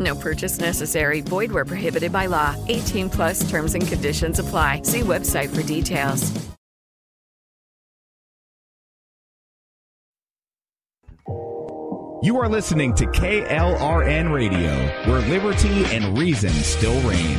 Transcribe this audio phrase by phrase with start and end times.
[0.00, 1.20] No purchase necessary.
[1.20, 2.56] Void where prohibited by law.
[2.68, 4.82] 18 plus terms and conditions apply.
[4.82, 6.32] See website for details.
[12.22, 14.70] You are listening to KLRN Radio,
[15.10, 17.38] where liberty and reason still reign.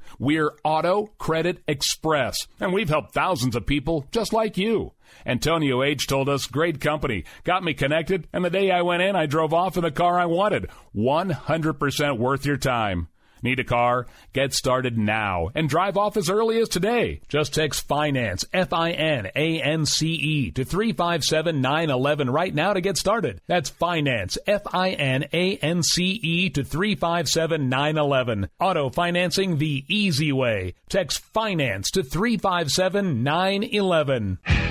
[0.21, 4.91] We're Auto Credit Express, and we've helped thousands of people just like you.
[5.25, 6.05] Antonio H.
[6.05, 9.51] told us, great company, got me connected, and the day I went in, I drove
[9.51, 10.69] off in the car I wanted.
[10.95, 13.07] 100% worth your time.
[13.41, 14.07] Need a car?
[14.33, 17.21] Get started now and drive off as early as today.
[17.27, 22.73] Just text finance, F I N A N C E, to 357 911 right now
[22.73, 23.41] to get started.
[23.47, 28.49] That's finance, F I N A N C E, to 357 911.
[28.59, 30.75] Auto financing the easy way.
[30.89, 34.70] Text finance to 357 911.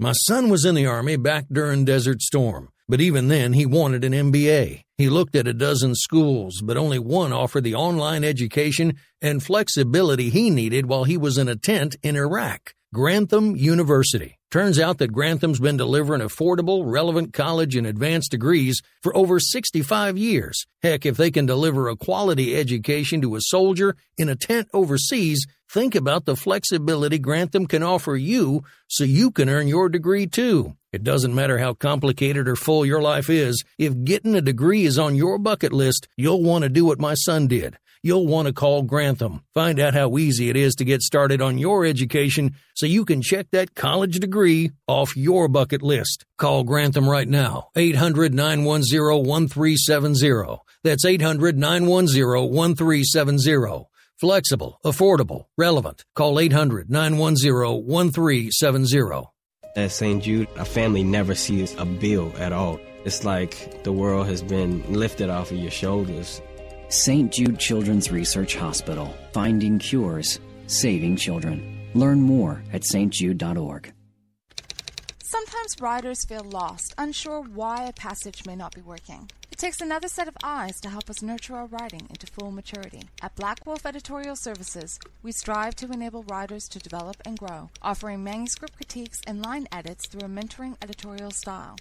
[0.01, 4.05] My son was in the Army back during Desert Storm, but even then he wanted
[4.05, 4.83] an MBA.
[4.97, 10.31] He looked at a dozen schools, but only one offered the online education and flexibility
[10.31, 12.75] he needed while he was in a tent in Iraq.
[12.95, 14.39] Grantham University.
[14.51, 20.17] Turns out that Grantham's been delivering affordable, relevant college and advanced degrees for over 65
[20.17, 20.65] years.
[20.83, 25.47] Heck, if they can deliver a quality education to a soldier in a tent overseas,
[25.71, 30.75] Think about the flexibility Grantham can offer you so you can earn your degree too.
[30.95, 34.99] It doesn't matter how complicated or full your life is, if getting a degree is
[34.99, 37.77] on your bucket list, you'll want to do what my son did.
[38.03, 39.43] You'll want to call Grantham.
[39.53, 43.21] Find out how easy it is to get started on your education so you can
[43.21, 46.25] check that college degree off your bucket list.
[46.39, 47.69] Call Grantham right now.
[47.77, 50.63] 800 910 1370.
[50.83, 53.88] That's 800 910 1370.
[54.21, 56.05] Flexible, affordable, relevant.
[56.17, 59.31] Call 800 910 1370.
[59.77, 60.21] At St.
[60.21, 62.81] Jude, a family never sees a bill at all.
[63.05, 66.43] It's like the world has been lifted off of your shoulders.
[66.89, 67.31] St.
[67.31, 71.89] Jude Children's Research Hospital, finding cures, saving children.
[71.95, 73.93] Learn more at stjude.org.
[75.23, 79.31] Sometimes writers feel lost, unsure why a passage may not be working.
[79.59, 83.03] It takes another set of eyes to help us nurture our writing into full maturity.
[83.21, 88.23] At Black Wolf Editorial Services, we strive to enable writers to develop and grow, offering
[88.23, 91.75] manuscript critiques and line edits through a mentoring editorial style.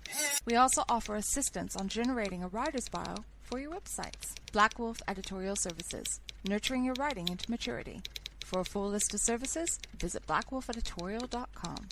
[0.44, 4.34] We also offer assistance on generating a writer's bio for your websites.
[4.52, 6.20] Black Wolf Editorial Services,
[6.50, 8.02] nurturing your writing into maturity.
[8.44, 11.90] For a full list of services, visit blackwolfeditorial.com.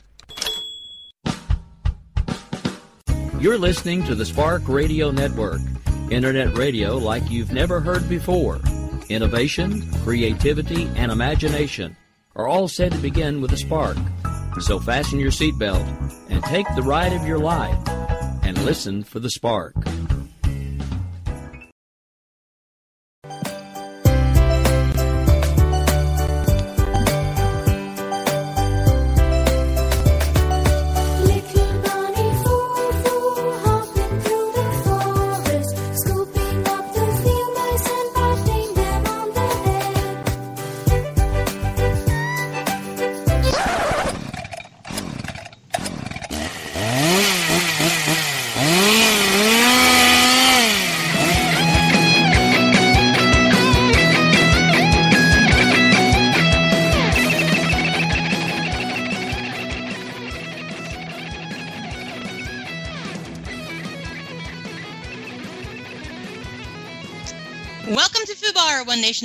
[3.45, 5.61] You're listening to the Spark Radio Network,
[6.09, 8.59] internet radio like you've never heard before.
[9.07, 11.95] Innovation, creativity, and imagination
[12.35, 13.97] are all said to begin with a spark.
[14.61, 15.85] So fasten your seatbelt
[16.31, 17.77] and take the ride of your life
[18.41, 19.75] and listen for the spark.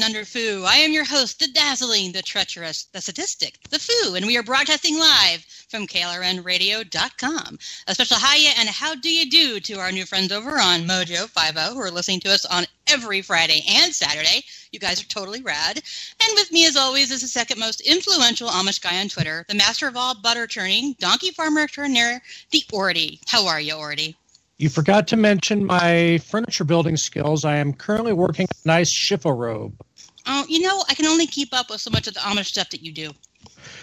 [0.00, 0.64] Nation Under Foo.
[0.66, 4.42] I am your host, the dazzling, the treacherous, the sadistic, the Foo, and we are
[4.42, 7.58] broadcasting live from KLRNradio.com.
[7.86, 11.28] A special hiya and how do you do to our new friends over on Mojo
[11.28, 14.42] 50 who are listening to us on every Friday and Saturday.
[14.72, 15.76] You guys are totally rad.
[15.76, 19.54] And with me, as always, is the second most influential Amish guy on Twitter, the
[19.54, 22.22] master of all butter churning, donkey farmer extraordinaire,
[22.52, 23.20] the Orty.
[23.26, 24.14] How are you, Orty?
[24.60, 27.46] You forgot to mention my furniture building skills.
[27.46, 29.72] I am currently working a nice chifforobe.
[30.26, 32.68] Oh, you know, I can only keep up with so much of the Amish stuff
[32.68, 33.10] that you do.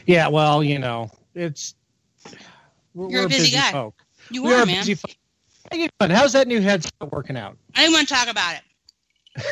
[0.05, 1.73] Yeah, well, you know, it's
[2.93, 3.71] we're, You're a busy, busy guy.
[3.71, 3.95] Folk.
[4.29, 4.85] You we are, are man.
[4.85, 5.15] Busy folk.
[5.99, 7.57] How's that new headset working out?
[7.75, 8.61] I don't want to talk about it.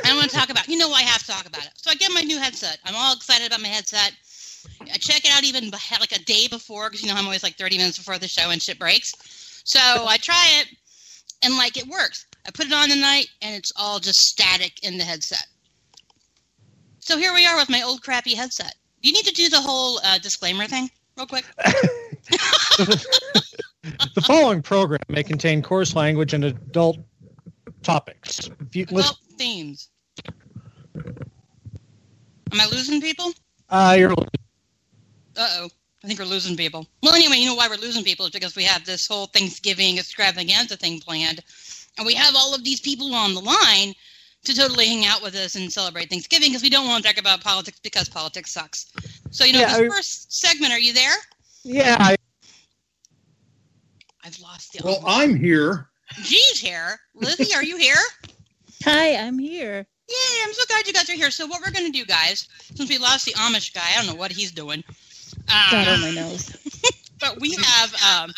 [0.06, 0.66] I don't want to talk about.
[0.66, 0.74] It.
[0.74, 1.72] You know, I have to talk about it.
[1.76, 2.78] So I get my new headset.
[2.86, 4.12] I'm all excited about my headset.
[4.80, 7.56] I check it out even like a day before because you know I'm always like
[7.56, 9.12] 30 minutes before the show and shit breaks.
[9.66, 10.68] So I try it
[11.44, 12.26] and like it works.
[12.48, 15.46] I put it on tonight and it's all just static in the headset.
[17.00, 18.74] So here we are with my old crappy headset.
[19.02, 21.46] Do you need to do the whole uh, disclaimer thing real quick?
[22.78, 26.98] the following program may contain coarse language and adult
[27.84, 28.50] topics.
[28.60, 29.90] If you adult listen- themes.
[30.96, 33.34] Am I losing people?
[33.70, 34.14] Uh, you're.
[34.14, 34.16] Uh
[35.38, 35.70] oh.
[36.06, 36.86] I think we're losing people.
[37.02, 39.98] Well, anyway, you know why we're losing people is because we have this whole Thanksgiving
[39.98, 41.42] extravaganza thing planned,
[41.98, 43.96] and we have all of these people on the line
[44.44, 47.20] to totally hang out with us and celebrate Thanksgiving because we don't want to talk
[47.20, 48.94] about politics because politics sucks.
[49.32, 51.16] So, you know, yeah, this I, first segment, are you there?
[51.64, 51.98] Yeah.
[52.00, 52.16] I,
[54.22, 54.82] have lost the.
[54.86, 55.90] Well, I'm here.
[56.22, 57.00] G's here.
[57.16, 57.98] Lizzie, are you here?
[58.84, 59.88] Hi, I'm here.
[60.08, 61.32] Yay, I'm so glad you guys are here.
[61.32, 64.06] So, what we're going to do, guys, since we lost the Amish guy, I don't
[64.06, 64.84] know what he's doing.
[65.50, 66.56] Um, on my nose.
[67.20, 68.32] but we have um,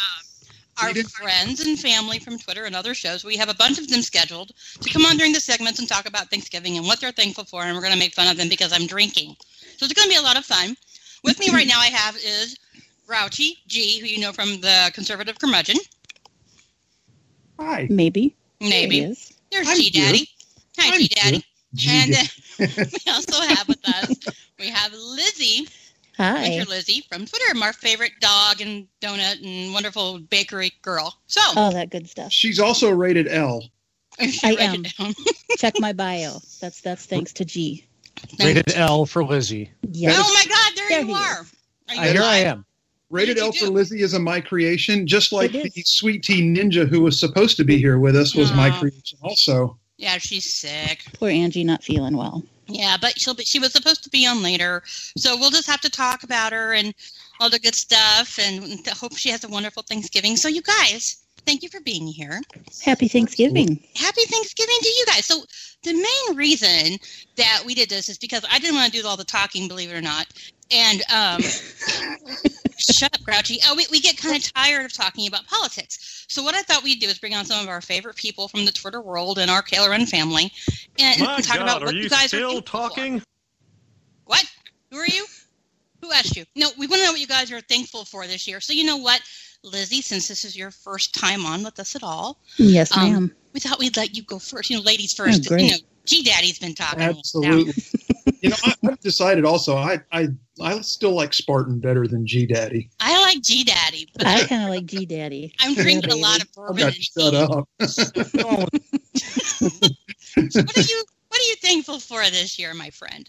[0.82, 3.24] our friends and family from Twitter and other shows.
[3.24, 6.08] We have a bunch of them scheduled to come on during the segments and talk
[6.08, 8.50] about Thanksgiving and what they're thankful for, and we're going to make fun of them
[8.50, 9.36] because I'm drinking.
[9.78, 10.76] So it's going to be a lot of fun.
[11.24, 12.58] With me right now, I have is
[13.08, 15.78] Grouchy G, who you know from the Conservative Curmudgeon.
[17.60, 17.88] Hi.
[17.90, 18.36] Maybe.
[18.60, 19.02] Maybe.
[19.52, 20.30] There's G Daddy.
[20.78, 21.44] Hi, G Daddy.
[21.90, 22.24] And uh,
[23.06, 24.16] we also have with us,
[24.60, 25.68] we have Lizzie
[26.18, 26.46] Hi.
[26.46, 31.20] Enter Lizzie from Twitter, my favorite dog and donut and wonderful bakery girl.
[31.28, 32.32] So, all that good stuff.
[32.32, 33.64] She's also rated L.
[34.20, 34.84] I am.
[35.58, 36.38] Check my bio.
[36.62, 37.86] That's that's thanks to G.
[38.40, 39.70] Rated L for Lizzie.
[39.86, 41.46] Oh my God, There, there you are.
[41.90, 42.66] Are you Uh, here I am.
[43.12, 47.02] Rated L for Lizzie is a my creation, just like the Sweet Tea Ninja who
[47.02, 49.78] was supposed to be here with us was my creation also.
[49.98, 51.04] Yeah, she's sick.
[51.14, 52.44] Poor Angie not feeling well.
[52.68, 54.84] Yeah, but she'll be, she was supposed to be on later,
[55.18, 56.94] so we'll just have to talk about her and
[57.40, 60.36] all the good stuff, and hope she has a wonderful Thanksgiving.
[60.36, 62.42] So, you guys, thank you for being here.
[62.84, 63.80] Happy Thanksgiving.
[63.96, 65.26] Happy Thanksgiving to you guys.
[65.26, 65.44] So,
[65.84, 66.98] the main reason
[67.38, 69.92] that we did this is because I didn't want to do all the talking, believe
[69.92, 70.28] it or not,
[70.72, 71.42] and um,
[72.78, 73.60] shut up, Grouchy.
[73.66, 76.26] Oh, we, we get kind of tired of talking about politics.
[76.28, 78.66] So, what I thought we'd do is bring on some of our favorite people from
[78.66, 80.52] the Twitter world and our KLRN family,
[81.00, 82.90] and, My and talk God, about what you you guys are still thankful for.
[82.90, 83.22] talking?
[84.26, 84.46] What?
[84.92, 85.26] Who are you?
[86.02, 86.46] Who asked you?
[86.56, 88.60] No, we want to know what you guys are thankful for this year.
[88.60, 89.22] So you know what,
[89.64, 93.36] Lizzie, since this is your first time on with us at all, Yes, um, ma'am.
[93.58, 94.70] We thought we'd let you go first.
[94.70, 95.48] You know, ladies first.
[95.48, 95.64] Great.
[95.64, 97.02] you know, G Daddy's been talking.
[97.02, 97.74] Absolutely.
[98.42, 100.28] you know, I, I've decided also I, I
[100.62, 102.92] I still like Spartan better than G Daddy.
[103.00, 105.56] I like G Daddy, but I kind of like G Daddy.
[105.60, 106.78] I'm drinking a lot of I bourbon.
[106.78, 107.68] got shut up.
[107.80, 108.70] what
[110.78, 113.28] are you What are you thankful for this year, my friend?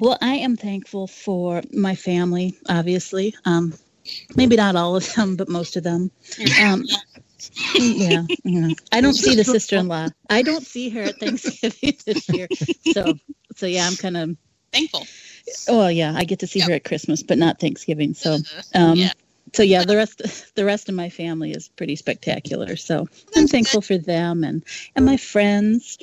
[0.00, 3.36] Well, I am thankful for my family, obviously.
[3.44, 3.74] Um,
[4.34, 6.10] maybe not all of them, but most of them.
[6.60, 6.84] Um,
[7.78, 8.70] yeah, yeah.
[8.92, 10.08] I don't see the sister-in-law.
[10.30, 12.48] I don't see her at Thanksgiving this year.
[12.82, 13.18] So,
[13.56, 14.36] so yeah, I'm kind of
[14.72, 15.06] thankful.
[15.68, 18.14] Oh yeah, I get to see her at Christmas, but not Thanksgiving.
[18.14, 18.38] So,
[18.74, 19.12] um, Yeah.
[19.54, 20.22] so yeah, the rest
[20.54, 22.76] the rest of my family is pretty spectacular.
[22.76, 24.64] So I'm thankful for them and
[24.96, 25.98] and my friends.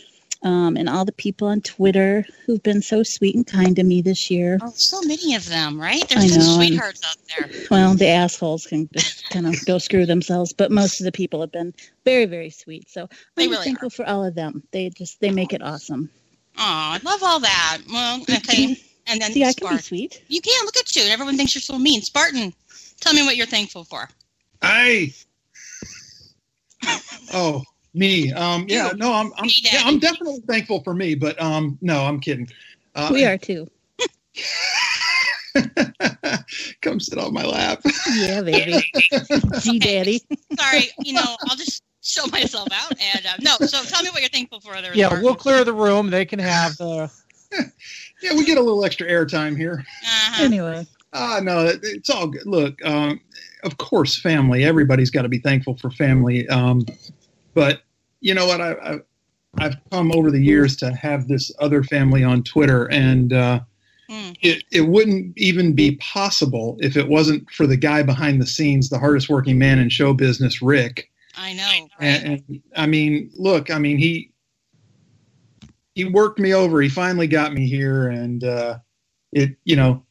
[0.46, 4.04] Um, and all the people on Twitter who've been so sweet and kind to me
[4.04, 4.60] this year.
[4.62, 6.08] Oh, so many of them, right?
[6.08, 7.18] There's some know, and- sweethearts out
[7.50, 7.62] there.
[7.72, 11.42] Well, the assholes can just kind of go screw themselves, but most of the people
[11.42, 11.74] have been
[12.06, 12.88] very, very sweet.
[12.92, 14.62] So They I'm really thankful for all of them.
[14.72, 16.12] They just they make it awesome.
[16.58, 17.80] Oh, I love all that.
[17.92, 18.78] Well, okay.
[19.08, 20.22] And then See, I can be sweet.
[20.28, 22.02] You can look at you, and everyone thinks you're so mean.
[22.02, 22.54] Spartan,
[23.02, 24.08] tell me what you're thankful for.
[24.62, 25.12] I
[27.34, 27.64] oh
[27.96, 32.06] me um yeah no I'm I'm yeah I'm definitely thankful for me but um no
[32.06, 32.48] I'm kidding
[32.96, 33.68] uh, we are too.
[36.82, 37.82] come sit on my lap
[38.16, 38.84] Yeah, baby.
[39.62, 40.22] G Daddy.
[40.60, 42.94] Sorry, you know, I'll just show myself out.
[43.02, 44.82] And uh, no, so tell me what you're thankful for.
[44.82, 46.10] There, Yeah, we'll clear the room.
[46.10, 47.10] They can have the.
[48.22, 50.44] yeah we get a little extra airtime here Uh-huh.
[50.44, 53.22] Anyway, ah no it's all good look um
[53.64, 56.82] of course family everybody's got to be thankful for family um
[57.54, 57.84] but
[58.26, 59.00] you know what I, I
[59.58, 63.60] I've come over the years to have this other family on Twitter and uh
[64.42, 68.90] it, it wouldn't even be possible if it wasn't for the guy behind the scenes,
[68.90, 71.10] the hardest working man in show business, Rick.
[71.36, 71.88] I know.
[72.00, 74.32] And, and I mean, look, I mean, he
[75.96, 76.82] he worked me over.
[76.82, 78.78] He finally got me here, and uh,
[79.32, 80.05] it, you know,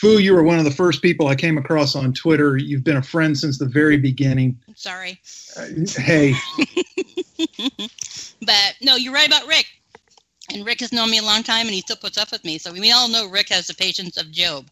[0.00, 2.56] Foo, you were one of the first people I came across on Twitter.
[2.56, 4.58] You've been a friend since the very beginning.
[4.74, 5.20] Sorry.
[5.56, 5.66] Uh,
[5.98, 6.34] hey,
[8.44, 9.66] But no, you're right about Rick.
[10.52, 12.58] And Rick has known me a long time, and he still puts up with me.
[12.58, 14.66] So we all know Rick has the patience of Job.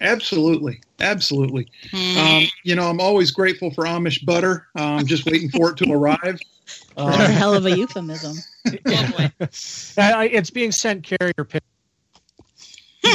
[0.00, 1.68] absolutely, absolutely.
[1.92, 4.66] Um, you know, I'm always grateful for Amish butter.
[4.74, 6.40] I'm just waiting for it to arrive.
[6.96, 8.36] that's a hell of a euphemism.
[8.86, 11.60] I- I- it's being sent carrier pigeon.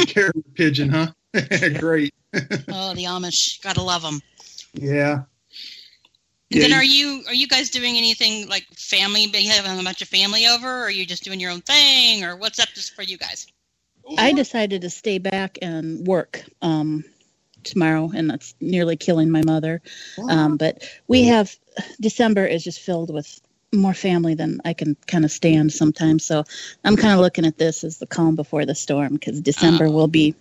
[0.06, 1.08] Carrier pigeon, huh?
[1.78, 2.14] Great.
[2.34, 4.20] oh, the Amish, gotta love them.
[4.74, 5.22] Yeah.
[6.52, 9.22] And then are you are you guys doing anything like family?
[9.22, 12.24] You having a bunch of family over, or are you just doing your own thing,
[12.24, 13.46] or what's up just for you guys?
[14.16, 17.04] I decided to stay back and work um,
[17.64, 19.82] tomorrow, and that's nearly killing my mother.
[20.28, 21.54] Um, but we have
[22.00, 23.40] December is just filled with
[23.78, 26.24] more family than I can kind of stand sometimes.
[26.24, 26.44] So
[26.84, 30.08] I'm kind of looking at this as the calm before the storm because December will
[30.08, 30.34] be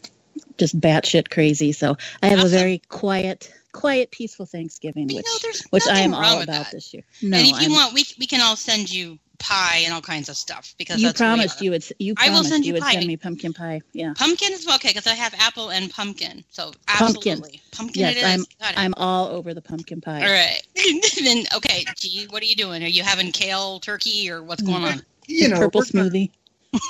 [0.57, 1.71] just batshit crazy.
[1.71, 5.25] So I have a very quiet, quiet, peaceful Thanksgiving, which
[5.69, 6.71] which I am all about that.
[6.71, 7.03] this year.
[7.21, 10.01] No, and if you I'm- want, we we can all send you pie and all
[10.01, 11.85] kinds of stuff because you that's promised you would.
[11.99, 12.93] You I will send you you would pie.
[12.93, 13.81] send me pumpkin pie.
[13.93, 14.13] Yeah.
[14.15, 16.43] Pumpkin is okay because I have apple and pumpkin.
[16.49, 18.01] So absolutely, pumpkin.
[18.01, 18.23] Yes, it is.
[18.25, 18.39] I'm.
[18.59, 18.79] Got it.
[18.79, 20.21] I'm all over the pumpkin pie.
[20.21, 20.61] All right.
[21.23, 22.83] then okay, G, what are you doing?
[22.83, 24.99] Are you having kale turkey or what's going mm-hmm.
[24.99, 25.05] on?
[25.27, 26.31] You know, purple we're gonna- smoothie.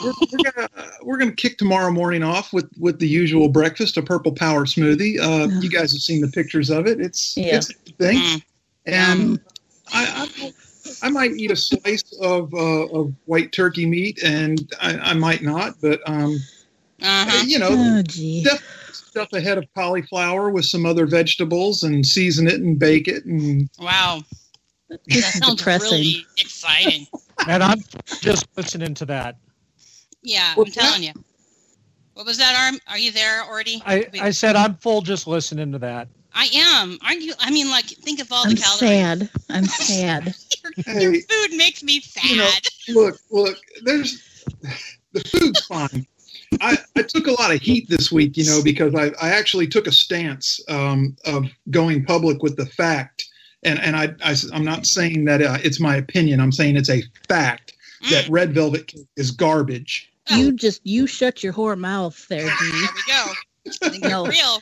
[0.03, 3.97] we're, we're gonna uh, we're gonna kick tomorrow morning off with with the usual breakfast,
[3.97, 5.19] a purple power smoothie.
[5.19, 6.99] Uh, you guys have seen the pictures of it.
[6.99, 7.57] It's Yeah.
[7.57, 8.37] it's a good thing, mm-hmm.
[8.91, 9.39] and um,
[9.93, 10.51] I, I
[11.01, 15.41] I might eat a slice of uh, of white turkey meat, and I, I might
[15.43, 16.37] not, but um,
[17.01, 17.43] Uh-huh.
[17.45, 18.43] you know, Oh, gee.
[18.43, 23.07] def- stuff a head of cauliflower with some other vegetables and season it and bake
[23.07, 24.23] it and Wow.
[24.89, 25.89] That sounds Depressing.
[26.03, 27.07] really exciting.
[27.47, 27.81] And I'm
[28.21, 29.37] just listening to that.
[30.21, 31.11] Yeah, I'm What's telling you.
[32.13, 32.79] What was that, Arm?
[32.87, 33.81] Are you there already?
[33.85, 36.07] I, I said I'm full just listening to that.
[36.35, 36.97] I am.
[37.03, 37.33] Aren't you?
[37.39, 38.81] I mean, like, think of all the calories.
[38.81, 39.29] I'm the calories.
[39.29, 39.29] sad.
[39.49, 40.35] I'm sad.
[41.01, 42.25] Your Hey, food makes me sad.
[42.29, 44.21] you know, look, look, there's
[45.13, 46.05] the food's fine.
[46.61, 49.67] I, I took a lot of heat this week, you know, because I, I actually
[49.67, 53.25] took a stance um, of going public with the fact.
[53.63, 56.39] And, and I, I, am not saying that uh, it's my opinion.
[56.39, 57.73] I'm saying it's a fact
[58.11, 60.11] that red velvet cake is garbage.
[60.29, 62.71] You just you shut your whore mouth there, Dee.
[62.71, 63.31] There we go.
[63.83, 64.25] I think No.
[64.25, 64.59] real.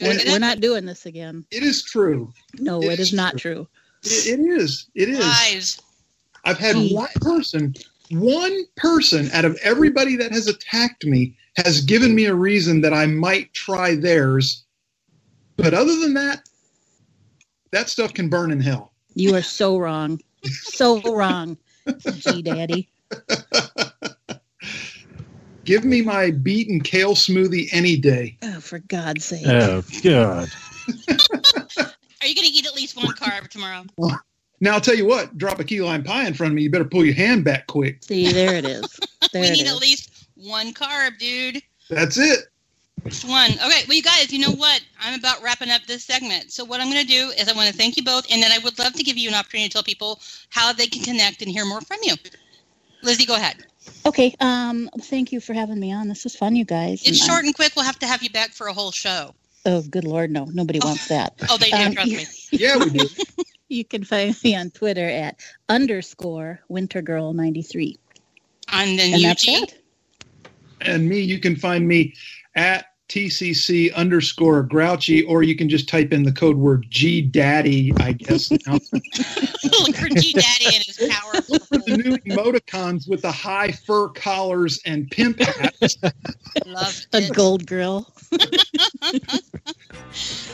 [0.00, 1.44] We're, we're not doing this again.
[1.50, 2.32] It is true.
[2.58, 3.66] No, It it is is not true.
[4.02, 4.86] It, it is.
[4.94, 5.20] It is.
[5.20, 5.80] Lies.
[6.44, 6.94] I've had hmm.
[6.94, 7.74] one person,
[8.10, 12.94] one person out of everybody that has attacked me has given me a reason that
[12.94, 14.64] I might try theirs.
[15.56, 16.48] But other than that,
[17.72, 18.92] that stuff can burn in hell.
[19.14, 20.20] You are so wrong.
[20.44, 21.58] So wrong,
[22.14, 22.88] G Daddy.
[25.70, 28.36] Give me my beaten kale smoothie any day.
[28.42, 29.46] Oh, for God's sake.
[29.46, 30.48] Oh God.
[30.88, 33.84] Are you going to eat at least one carb tomorrow?
[34.60, 36.72] Now I'll tell you what, drop a key lime pie in front of me, you
[36.72, 38.02] better pull your hand back quick.
[38.02, 38.98] See, there it is.
[39.32, 39.72] There we it need is.
[39.72, 41.62] at least one carb, dude.
[41.88, 42.40] That's it.
[43.04, 43.52] Just one.
[43.52, 44.80] Okay, well, you guys, you know what?
[45.00, 46.50] I'm about wrapping up this segment.
[46.50, 48.50] So, what I'm going to do is I want to thank you both, and then
[48.50, 51.42] I would love to give you an opportunity to tell people how they can connect
[51.42, 52.14] and hear more from you.
[53.04, 53.66] Lizzie, go ahead.
[54.06, 54.34] Okay.
[54.40, 54.90] Um.
[55.02, 56.08] Thank you for having me on.
[56.08, 57.00] This was fun, you guys.
[57.00, 57.72] It's And short I'm- and quick.
[57.76, 59.34] We'll have to have you back for a whole show.
[59.66, 60.44] Oh, good Lord, no.
[60.46, 61.34] Nobody wants that.
[61.50, 62.26] Oh, they do, Um, trust me.
[62.58, 63.08] Yeah, we do.
[63.72, 67.98] You can find me on Twitter at underscore wintergirl93.
[68.72, 69.52] And then And you, that's G?
[69.52, 69.82] it.
[70.80, 72.14] And me, you can find me
[72.56, 77.92] at TCC underscore grouchy, or you can just type in the code word G Daddy,
[77.98, 78.50] I guess.
[78.50, 78.74] Now.
[78.92, 81.32] Look for G Daddy and his power.
[81.48, 85.96] Look for the new emoticons with the high fur collars and pimp hats.
[86.66, 88.06] Love A gold grill.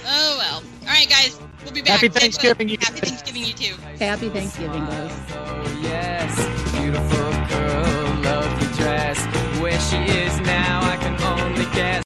[0.09, 0.63] Oh, well.
[0.83, 1.39] All right, guys.
[1.65, 2.00] We'll be back.
[2.00, 3.75] Happy Thanksgiving, you Happy Thanksgiving, you too.
[3.99, 5.13] Happy Thanksgiving, guys.
[5.35, 6.35] Oh, yes,
[6.73, 9.25] beautiful girl, lovely dress.
[9.61, 12.05] Where she is now, I can only guess.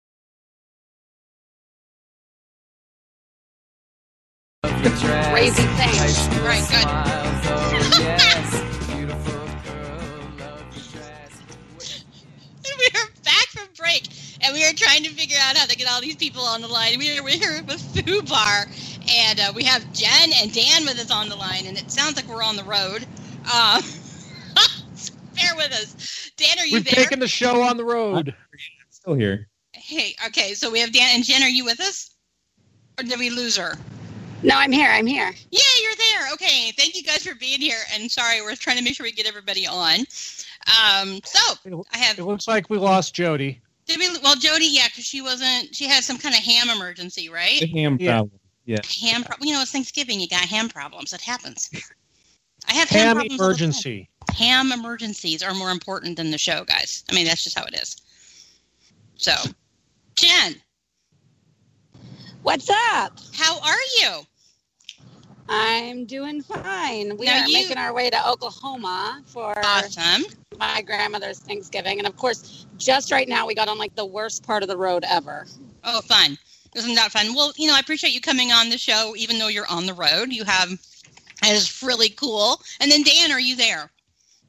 [5.31, 6.27] Crazy things.
[6.41, 6.87] Right, good.
[12.81, 14.07] we are back from break,
[14.41, 16.67] and we are trying to figure out how to get all these people on the
[16.67, 16.97] line.
[16.97, 18.65] We are we're here with Foo Bar,
[19.09, 22.15] and uh, we have Jen and Dan with us on the line, and it sounds
[22.15, 23.05] like we're on the road.
[23.51, 23.81] Uh,
[25.35, 26.31] bear with us.
[26.37, 27.03] Dan, are you We've there?
[27.03, 28.33] taken the show on the road.
[28.89, 29.47] Still here.
[29.73, 31.43] Hey, okay, so we have Dan and Jen.
[31.43, 32.15] Are you with us,
[32.97, 33.75] or did we lose her?
[34.43, 34.89] No, I'm here.
[34.89, 35.31] I'm here.
[35.51, 36.33] Yeah, you're there.
[36.33, 37.77] Okay, thank you guys for being here.
[37.93, 39.99] And sorry, we're trying to make sure we get everybody on.
[39.99, 41.39] Um, so
[41.93, 42.17] I have.
[42.17, 43.61] It looks like we lost Jody.
[43.85, 44.09] Did we?
[44.23, 45.75] Well, Jody, yeah, because she wasn't.
[45.75, 47.59] She had some kind of ham emergency, right?
[47.59, 48.39] The ham problem.
[48.65, 48.79] Yeah.
[49.01, 49.23] Ham.
[49.23, 50.19] Pro- you know, it's Thanksgiving.
[50.19, 51.13] You got ham problems.
[51.13, 51.69] It happens.
[52.67, 53.63] I have ham, Ham problems all the time.
[53.63, 54.09] emergency.
[54.33, 57.03] Ham emergencies are more important than the show, guys.
[57.09, 57.95] I mean, that's just how it is.
[59.17, 59.33] So,
[60.15, 60.55] Jen,
[62.43, 63.19] What's up?
[63.33, 64.21] how are you?
[65.53, 67.17] I'm doing fine.
[67.17, 70.23] We Now are you- making our way to Oklahoma for Awesome.
[70.57, 74.43] my grandmother's Thanksgiving, and of course, just right now we got on like the worst
[74.43, 75.45] part of the road ever.
[75.83, 76.37] Oh, fun.
[76.75, 77.33] Isn't that fun?
[77.35, 79.93] Well, you know, I appreciate you coming on the show, even though you're on the
[79.93, 80.31] road.
[80.31, 80.69] You have,
[81.41, 82.61] that is really cool.
[82.79, 83.91] And then, Dan, are you there?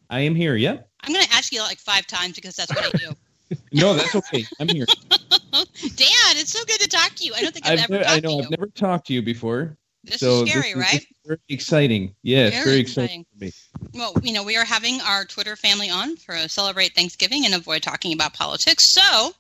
[0.09, 0.55] I am here.
[0.55, 0.89] Yep.
[1.03, 3.13] I'm going to ask you like five times because that's what I do.
[3.71, 4.47] No, that's okay.
[4.61, 4.87] I'm here.
[5.11, 7.35] Dan, it's so good to talk to you.
[7.37, 8.43] I don't think I've, I've ever never, talked I know to you.
[8.45, 9.77] I've never talked to you before.
[10.05, 10.93] This so is scary, this right?
[10.93, 12.15] This is very exciting.
[12.23, 13.53] Yes, Very very exciting for me.
[13.95, 17.55] Well, you know, we are having our Twitter family on for a celebrate Thanksgiving and
[17.55, 18.93] avoid talking about politics.
[18.93, 19.33] So,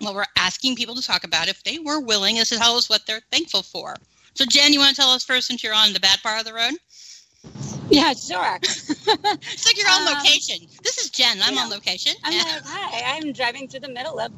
[0.00, 2.88] what we're asking people to talk about, if they were willing, is to tell us
[2.88, 3.96] what they're thankful for.
[4.34, 6.46] So, Jen, you want to tell us first since you're on the bad part of
[6.46, 6.72] the road?
[7.90, 8.56] Yeah, sure.
[8.62, 10.66] it's like you're on Um, location.
[10.82, 11.38] This is Jen.
[11.42, 12.14] I'm on location.
[12.24, 14.32] I'm like, hi, I'm driving through the middle of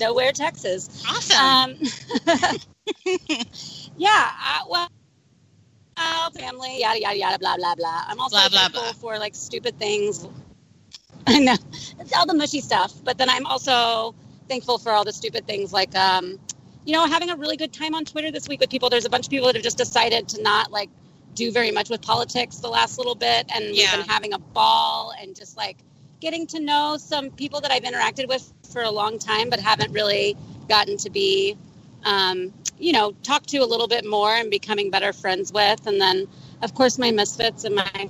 [0.00, 1.02] nowhere, Texas.
[1.08, 1.36] Awesome.
[1.38, 2.56] Um,
[3.96, 4.88] yeah, uh, well,
[5.96, 8.02] uh, family, yada yada yada, blah blah blah.
[8.06, 8.92] I'm also Blah, blah, thankful blah.
[8.92, 10.26] for like stupid things.
[11.26, 11.56] I know
[12.00, 14.14] it's all the mushy stuff, but then I'm also
[14.48, 16.38] thankful for all the stupid things like, um,
[16.84, 18.90] you know, having a really good time on Twitter this week with people.
[18.90, 20.90] There's a bunch of people that have just decided to not like
[21.34, 25.12] do very much with politics the last little bit, and we've been having a ball
[25.18, 25.76] and just like
[26.22, 29.90] getting to know some people that I've interacted with for a long time, but haven't
[29.90, 30.36] really
[30.68, 31.56] gotten to be,
[32.04, 35.84] um, you know, talk to a little bit more and becoming better friends with.
[35.88, 36.28] And then,
[36.62, 38.08] of course, my misfits and my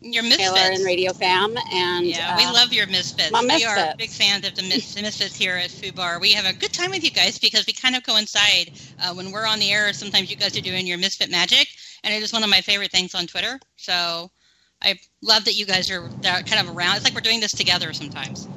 [0.00, 0.78] Your Taylor misfits.
[0.78, 1.56] and Radio Fam.
[1.72, 3.32] And Yeah, we uh, love your misfits.
[3.32, 3.74] my misfits.
[3.74, 6.20] We are big fans of the misfits here at Foo Bar.
[6.20, 8.70] We have a good time with you guys because we kind of coincide
[9.02, 9.92] uh, when we're on the air.
[9.92, 11.66] Sometimes you guys are doing your misfit magic,
[12.04, 13.58] and it is one of my favorite things on Twitter.
[13.76, 14.30] So
[14.82, 16.96] I love that you guys are they're kind of around.
[16.96, 18.48] It's like we're doing this together sometimes.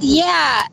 [0.00, 0.66] Yeah.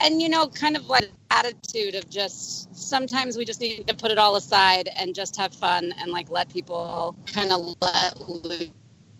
[0.00, 4.10] And, you know, kind of like attitude of just sometimes we just need to put
[4.10, 8.70] it all aside and just have fun and like let people kind of let loose.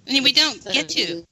[0.08, 1.24] I mean, we don't get to.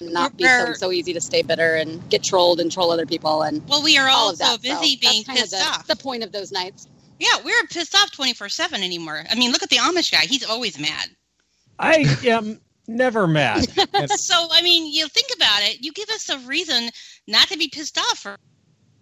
[0.00, 3.42] Not be so, so easy to stay bitter and get trolled and troll other people
[3.42, 5.58] and Well, we are all all so busy so being that's kind of pissed the,
[5.58, 5.86] off.
[5.86, 6.88] the point of those nights.
[7.20, 9.22] Yeah, we're pissed off twenty four seven anymore.
[9.30, 11.10] I mean, look at the Amish guy; he's always mad.
[11.78, 13.68] I am never mad.
[14.10, 15.82] so I mean, you think about it.
[15.84, 16.90] You give us a reason
[17.26, 18.36] not to be pissed off for,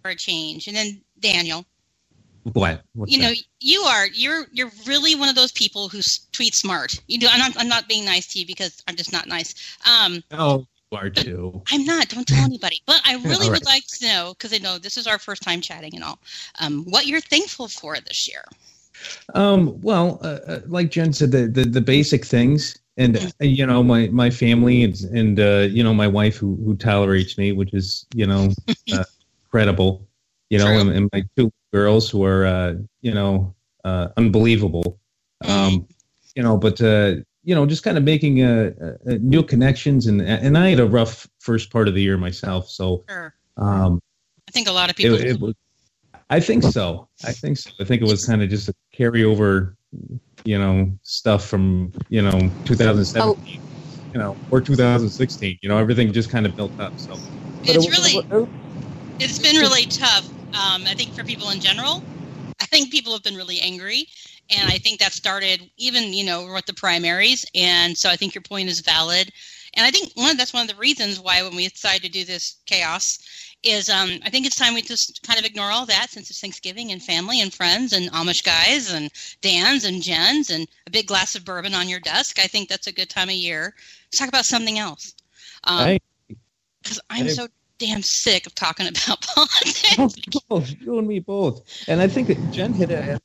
[0.03, 1.65] for a change, and then Daniel,
[2.43, 2.83] What?
[2.93, 3.43] What's you know, that?
[3.59, 6.93] you are you're you're really one of those people who tweet smart.
[7.07, 7.27] You do.
[7.29, 7.53] I'm not.
[7.57, 9.77] I'm not being nice to you because I'm just not nice.
[9.85, 11.61] Um, Oh, you are too.
[11.71, 12.09] I'm not.
[12.09, 12.81] Don't tell anybody.
[12.85, 13.65] But I really All would right.
[13.65, 16.19] like to know because I know this is our first time chatting and all.
[16.59, 18.43] Um, what you're thankful for this year?
[19.33, 23.65] Um, well, uh, uh, like Jen said, the, the, the basic things, and uh, you
[23.65, 27.51] know, my, my family and, and uh, you know, my wife who, who tolerates me,
[27.51, 28.49] which is, you know,
[28.93, 29.03] uh,
[29.49, 30.07] credible,
[30.49, 33.53] you know, and, and my two girls who are, uh, you know,
[33.83, 34.99] uh, unbelievable.
[35.43, 35.87] Um,
[36.35, 40.07] you know, but, uh, you know, just kind of making uh, uh, new connections.
[40.07, 42.69] And, and I had a rough first part of the year myself.
[42.69, 43.33] So, Sure.
[43.57, 43.99] um,
[44.47, 45.15] I think a lot of people.
[45.15, 45.55] it, it was,
[46.29, 47.09] I think so.
[47.23, 47.71] I think so.
[47.79, 49.75] I think it was kind of just a carryover,
[50.45, 53.61] you know, stuff from you know 2017,
[54.13, 55.57] you know, or 2016.
[55.61, 56.93] You know, everything just kind of built up.
[56.97, 57.15] So
[57.63, 58.21] it's it- really
[59.19, 62.03] it's been really tough um, i think for people in general
[62.61, 64.05] i think people have been really angry
[64.49, 68.33] and i think that started even you know with the primaries and so i think
[68.35, 69.31] your point is valid
[69.75, 72.09] and i think one of, that's one of the reasons why when we decided to
[72.09, 73.19] do this chaos
[73.63, 76.41] is um, i think it's time we just kind of ignore all that since it's
[76.41, 79.09] thanksgiving and family and friends and amish guys and
[79.41, 82.87] dan's and jen's and a big glass of bourbon on your desk i think that's
[82.87, 83.73] a good time of year
[84.11, 85.13] to talk about something else
[85.65, 85.97] um,
[86.83, 87.47] because I'm so
[87.79, 90.15] damn sick of talking about politics.
[90.49, 91.61] oh, you and me both.
[91.87, 93.17] And I think that Jen hit uh,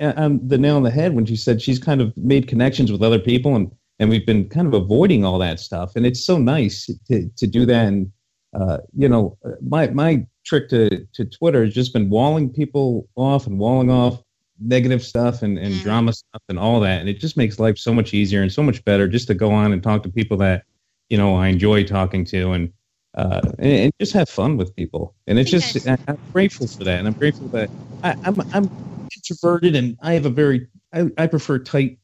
[0.00, 2.90] uh, um, the nail on the head when she said she's kind of made connections
[2.90, 5.96] with other people, and and we've been kind of avoiding all that stuff.
[5.96, 7.86] And it's so nice to to do that.
[7.86, 8.10] And
[8.54, 13.46] uh, you know, my my trick to to Twitter has just been walling people off
[13.46, 14.22] and walling off
[14.60, 17.00] negative stuff and, and drama stuff and all that.
[17.00, 19.50] And it just makes life so much easier and so much better just to go
[19.50, 20.64] on and talk to people that
[21.08, 22.72] you know I enjoy talking to and
[23.16, 25.14] uh, and, and just have fun with people.
[25.26, 27.70] And it's just I, I'm grateful for that, and I'm grateful that
[28.02, 28.70] I, I'm I'm
[29.16, 31.98] introverted and I have a very I, I prefer tight,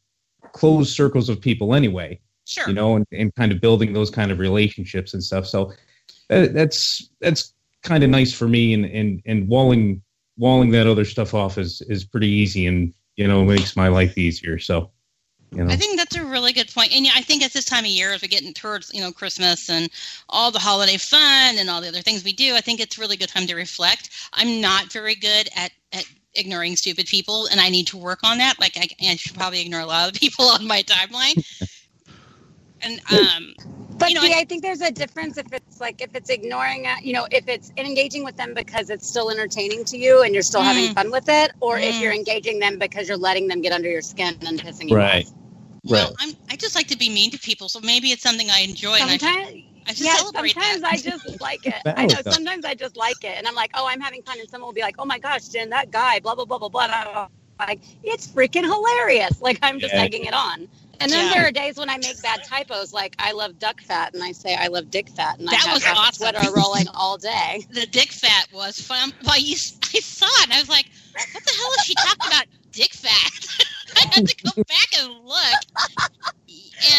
[0.53, 2.21] closed circles of people anyway.
[2.47, 2.67] Sure.
[2.67, 5.47] You know, and, and kind of building those kind of relationships and stuff.
[5.47, 5.73] So
[6.31, 10.03] that, that's that's kind of nice for me, and and and walling
[10.39, 14.17] walling that other stuff off is is pretty easy, and you know makes my life
[14.17, 14.59] easier.
[14.59, 14.91] So.
[15.53, 15.73] You know.
[15.73, 16.71] I think that's a really good.
[16.77, 19.11] And yeah, I think at this time of year, as we get towards you know
[19.11, 19.91] Christmas and
[20.29, 23.01] all the holiday fun and all the other things we do, I think it's a
[23.01, 24.11] really good time to reflect.
[24.33, 28.39] I'm not very good at at ignoring stupid people, and I need to work on
[28.39, 28.61] that.
[28.61, 31.45] Like I, I should probably ignore a lot of people on my timeline.
[32.83, 36.01] and um, But you know, see, I- I, think there's a difference if it's like
[36.01, 39.85] if it's ignoring it, you know, if it's engaging with them because it's still entertaining
[39.85, 40.95] to you and you're still having Mm.
[40.95, 42.01] fun with it, or if Mm.
[42.01, 45.27] you're engaging them because you're letting them get under your skin and pissing you Right.
[45.27, 45.33] off.
[45.85, 45.93] Right.
[45.93, 48.61] Well, I'm, I just like to be mean to people, so maybe it's something I
[48.61, 48.95] enjoy.
[49.01, 50.93] and I should- Sometimes, I should yeah, celebrate sometimes that.
[50.93, 51.75] I just like it.
[51.97, 52.17] I know.
[52.23, 52.31] Though.
[52.33, 54.75] Sometimes I just like it, and I'm like, oh, I'm having fun, and someone will
[54.75, 56.83] be like, oh my gosh, Jen, that guy, blah blah blah blah blah.
[56.85, 59.41] And I'm like, it's freaking hilarious.
[59.41, 60.03] Like I'm just Yeah.
[60.03, 60.69] egging it on.
[61.01, 61.35] And then Yeah.
[61.35, 64.33] there are days when I make bad typos, like I love duck fat, and I
[64.33, 66.29] say I love dick fat, and That I was awesome.
[66.29, 67.67] Twitter rolling all day.
[67.71, 69.13] the dick fat was fun.
[69.25, 70.87] Well, you, I saw it, and I was like,
[71.33, 72.45] "What the hell is she talking about?
[72.73, 75.61] Dick fat?" I had to go back and look.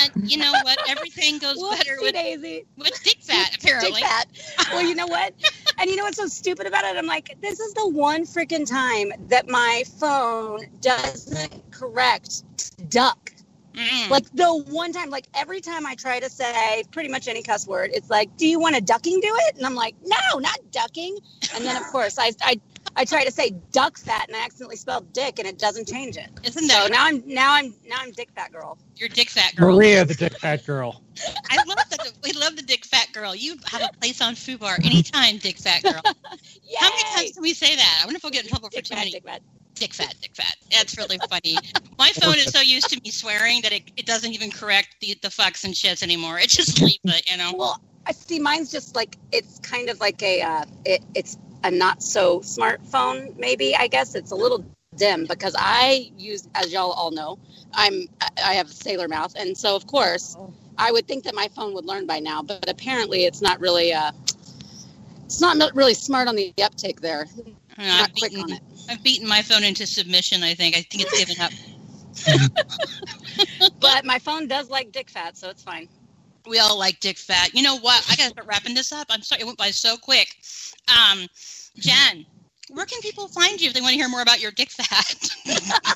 [0.04, 0.78] And you know what?
[0.90, 2.66] Everything goes better with daisy.
[2.78, 3.56] with dick fat.
[3.56, 4.28] Apparently, Dick fat.
[4.72, 5.34] Well, you know what?
[5.80, 6.98] And you know what's so stupid about it?
[6.98, 12.44] I'm like, this is the one freaking time that my phone doesn't correct
[12.90, 13.31] duck.
[14.10, 17.66] Like the one time, like every time I try to say pretty much any cuss
[17.68, 20.60] word, it's like, "Do you want a ducking do it?" And I'm like, "No, not
[20.72, 21.18] ducking."
[21.56, 22.60] And then of course I I,
[22.96, 26.18] I try to say duck fat, and I accidentally spelled dick, and it doesn't change
[26.18, 26.30] it.
[26.44, 28.78] Isn't so that now I'm now I'm now I'm dick fat girl.
[28.98, 29.76] you're dick fat girl?
[29.76, 31.02] Maria, the dick fat girl.
[31.50, 33.34] I love the we love the dick fat girl.
[33.34, 36.02] You have a place on Fubar anytime, dick fat girl.
[36.80, 38.00] How many times can we say that?
[38.02, 39.12] I wonder if we'll get in trouble for Dick too many.
[39.12, 39.42] dick fat.
[39.82, 40.56] Dick fat, dick fat.
[40.72, 41.58] That's really funny.
[41.98, 45.18] My phone is so used to me swearing that it, it doesn't even correct the,
[45.24, 46.38] the fucks and shits anymore.
[46.38, 47.52] It just leaves it, you know.
[47.58, 48.38] Well, I see.
[48.38, 53.36] Mine's just like it's kind of like a uh, it, it's a not so smartphone.
[53.40, 54.64] Maybe I guess it's a little
[54.98, 57.40] dim because I use, as y'all all know,
[57.74, 58.08] I'm
[58.46, 60.38] I have a sailor mouth, and so of course
[60.78, 63.94] I would think that my phone would learn by now, but apparently it's not really.
[63.94, 64.12] Uh,
[65.26, 67.26] it's not not really smart on the uptake there.
[67.78, 68.62] Uh, Not quick on it.
[68.90, 70.76] I've beaten my phone into submission, I think.
[70.76, 71.52] I think it's given up.
[73.80, 75.90] But my phone does like dick fat, so it's fine.
[76.48, 77.54] We all like dick fat.
[77.54, 78.06] You know what?
[78.10, 79.08] I got to start wrapping this up.
[79.10, 80.36] I'm sorry, it went by so quick.
[80.88, 81.28] Um,
[81.78, 82.26] Jen,
[82.70, 85.30] where can people find you if they want to hear more about your dick fat?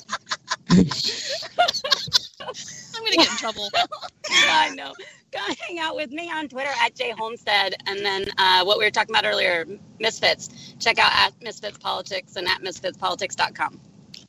[2.95, 3.69] I'm going to get in trouble.
[4.29, 4.93] I know.
[5.31, 8.85] Go hang out with me on Twitter at J Homestead, and then uh, what we
[8.85, 9.65] were talking about earlier,
[9.99, 10.49] Misfits.
[10.85, 13.79] Check out at Misfits Politics and at misfitspolitics.com.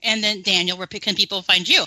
[0.02, 1.84] And then, Daniel, where can people find you?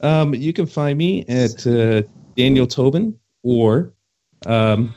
[0.00, 2.02] Um, you can find me at uh,
[2.36, 3.92] Daniel Tobin or
[4.46, 4.92] um,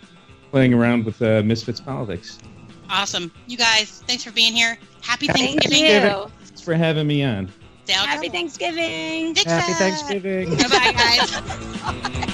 [0.49, 2.39] playing around with uh, Misfits Politics.
[2.89, 3.31] Awesome.
[3.45, 4.79] You guys, thanks for being here.
[5.03, 6.09] Happy Thank Thanksgiving.
[6.09, 6.31] you.
[6.39, 7.51] Thanks for having me on.
[7.87, 9.33] Happy Thanksgiving.
[9.33, 9.73] Dick Happy.
[9.73, 10.49] Thanksgiving.
[10.49, 10.91] Bye,
[11.85, 12.33] guys.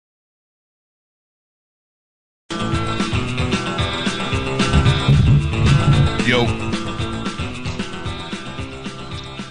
[6.25, 6.45] Yo.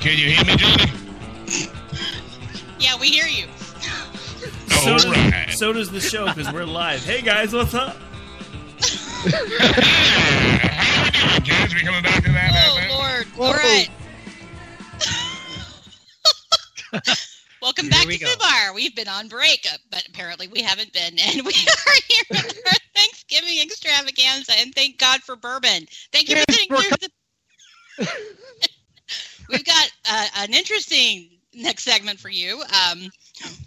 [0.01, 0.85] Can you hear me, Johnny?
[2.79, 3.47] Yeah, we hear you.
[4.69, 5.51] So, does, Alright.
[5.51, 7.05] so does the show because we're live.
[7.05, 7.97] Hey guys, what's up?
[11.45, 12.89] Guys, we coming back to that?
[12.91, 13.27] Oh, Lord.
[13.39, 13.89] All right.
[17.61, 18.35] Welcome Here back we to go.
[18.39, 18.73] bar.
[18.75, 21.53] We've been on break, uh, but apparently we haven't been, and we
[21.87, 22.73] are here with our
[23.31, 25.87] Thanksgiving Thanksgiving extravaganza, and thank God for bourbon.
[26.13, 27.09] Thank you for sitting through
[27.99, 28.09] the.
[29.51, 32.63] We've got uh, an interesting next segment for you.
[32.93, 33.11] Um,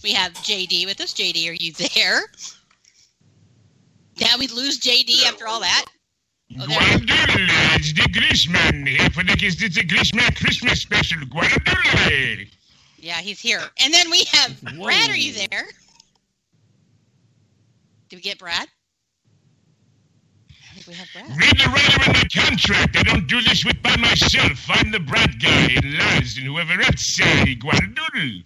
[0.04, 1.14] we have JD with us.
[1.14, 2.22] JD, are you there?
[4.16, 5.86] Yeah, we lose JD after all that.
[6.60, 6.78] Oh, there.
[7.76, 11.26] It's the Grishman here for the it's the Grishman Christmas special.
[11.28, 12.46] Guadalajara.
[12.98, 13.62] Yeah, he's here.
[13.84, 15.10] And then we have Brad.
[15.10, 15.66] Are you there?
[18.10, 18.68] Did we get Brad?
[20.84, 21.40] I think we have Brad.
[21.40, 22.98] Read the writer in the contract.
[22.98, 24.66] I don't do this with by myself.
[24.70, 28.44] I'm the Brad guy and Laz and whoever else uh, say Guadalupe.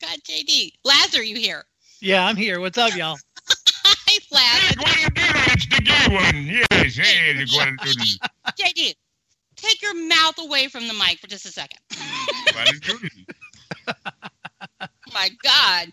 [0.00, 0.72] God, JD.
[0.84, 1.64] Laz, are you here?
[2.00, 2.60] Yeah, I'm here.
[2.60, 3.16] What's up, y'all?
[3.84, 4.76] Hi, Laz.
[4.76, 6.46] Guadalupe, it's the gay one.
[6.46, 7.82] Yes, hey, the Guadalupe.
[8.60, 8.94] JD,
[9.56, 11.80] take your mouth away from the mic for just a second.
[12.52, 13.08] Guadalupe.
[15.12, 15.92] My God.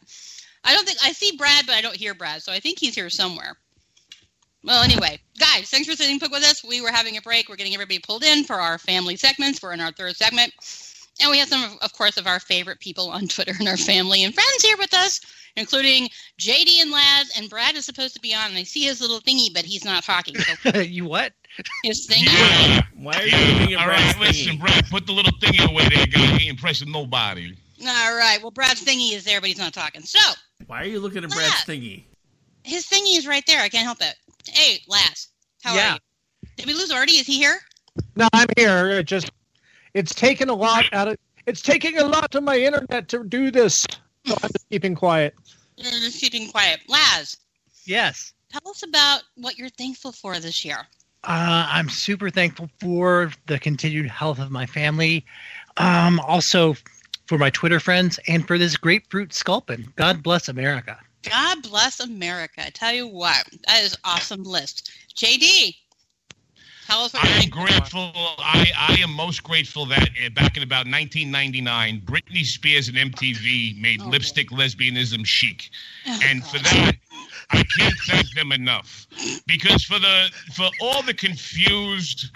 [0.63, 2.93] I don't think I see Brad, but I don't hear Brad, so I think he's
[2.93, 3.57] here somewhere.
[4.67, 6.61] Well, anyway, guys, thanks for sitting put with us.
[6.61, 7.47] We were having a break.
[7.47, 9.63] We're getting everybody pulled in for our family segments.
[9.63, 10.51] We're in our third segment.
[11.21, 13.77] And we have some, of, of course, of our favorite people on Twitter and our
[13.77, 15.21] family and friends here with us,
[15.55, 16.09] including
[16.41, 17.31] JD and Laz.
[17.37, 19.85] And Brad is supposed to be on, and I see his little thingy, but he's
[19.85, 20.35] not talking.
[20.37, 21.31] So you what?
[21.83, 22.25] his thingy.
[22.25, 22.81] Yeah.
[22.95, 24.59] Why are you looking at All Brad's right, listen, thingy?
[24.59, 26.19] Brad, put the little thingy away there, guy.
[26.19, 27.55] He ain't impressing nobody.
[27.81, 28.39] All right.
[28.41, 30.01] Well, Brad's thingy is there, but he's not talking.
[30.01, 30.19] So
[30.65, 32.03] Why are you looking at Brad's thingy?
[32.67, 33.61] His thingy is right there.
[33.61, 34.15] I can't help it.
[34.47, 35.29] Hey, Laz,
[35.63, 35.91] how Yeah.
[35.91, 36.49] are you?
[36.57, 37.13] Did we lose Artie?
[37.13, 37.59] Is he here?
[38.15, 38.89] No, I'm here.
[38.89, 39.31] It just
[39.93, 43.49] it's taken a lot out of it's taking a lot of my internet to do
[43.51, 43.75] this.
[44.25, 45.33] So I'm just keeping quiet.
[45.77, 46.81] You're just keeping quiet.
[46.87, 47.37] Laz,
[47.85, 48.33] Yes.
[48.51, 50.79] tell us about what you're thankful for this year.
[51.23, 55.25] Uh, I'm super thankful for the continued health of my family.
[55.77, 56.75] Um, also
[57.27, 59.91] for my Twitter friends and for this grapefruit sculpin.
[59.95, 60.97] God bless America.
[61.23, 62.65] God bless America.
[62.65, 64.91] I tell you what, that is awesome list.
[65.15, 65.75] JD,
[66.85, 68.11] tell us what I you're am grateful.
[68.15, 73.79] I, I am most grateful that uh, back in about 1999, Britney Spears and MTV
[73.81, 75.69] made lipstick lesbianism chic,
[76.05, 76.93] and for that,
[77.51, 79.07] I can't thank them enough.
[79.47, 82.31] Because for the for all the confused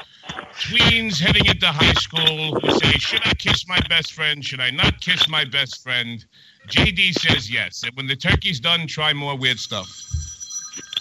[0.60, 4.44] tweens heading into high school who say, "Should I kiss my best friend?
[4.44, 6.26] Should I not kiss my best friend?"
[6.72, 7.84] JD says yes.
[7.84, 9.90] And when the turkey's done, try more weird stuff.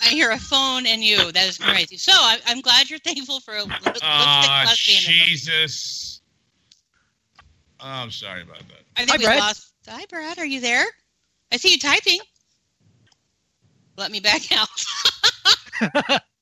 [0.02, 1.30] I hear a phone and you.
[1.33, 1.96] That is crazy.
[1.96, 4.98] So I, I'm glad you're thankful for a lip- lipstick Ah, lesbianism.
[5.26, 6.20] Jesus.
[7.80, 8.83] Oh, I'm sorry about that.
[8.96, 9.38] I think Hi, we Brad.
[9.38, 9.72] lost.
[9.88, 10.38] Hi, Brad.
[10.38, 10.85] Are you there?
[11.52, 12.20] I see you typing.
[13.96, 16.20] Let me back out.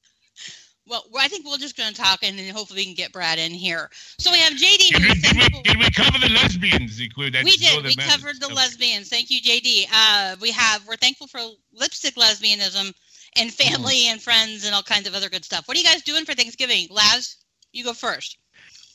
[0.89, 3.39] well, I think we're just going to talk, and then hopefully we can get Brad
[3.39, 3.91] in here.
[4.19, 4.89] So we have JD.
[4.91, 7.01] Did we, did, we, did we cover the lesbians?
[7.01, 7.85] Include we did.
[7.85, 8.55] We men- covered the okay.
[8.55, 9.09] lesbians.
[9.09, 9.87] Thank you, JD.
[9.93, 10.87] Uh, we have.
[10.87, 11.41] We're thankful for
[11.73, 12.95] lipstick lesbianism
[13.37, 14.13] and family Mm.
[14.13, 15.69] and friends and all kinds of other good stuff.
[15.69, 16.87] What are you guys doing for Thanksgiving?
[16.91, 17.37] Laz,
[17.73, 18.39] you go first.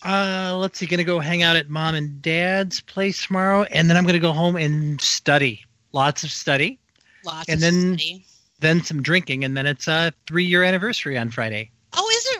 [0.04, 3.96] Uh, let's see, gonna go hang out at mom and dad's place tomorrow, and then
[3.96, 5.64] I'm gonna go home and study.
[5.94, 6.80] Lots of study.
[7.24, 8.26] Lots of study and of then study.
[8.60, 11.72] then some drinking, and then it's a three year anniversary on Friday.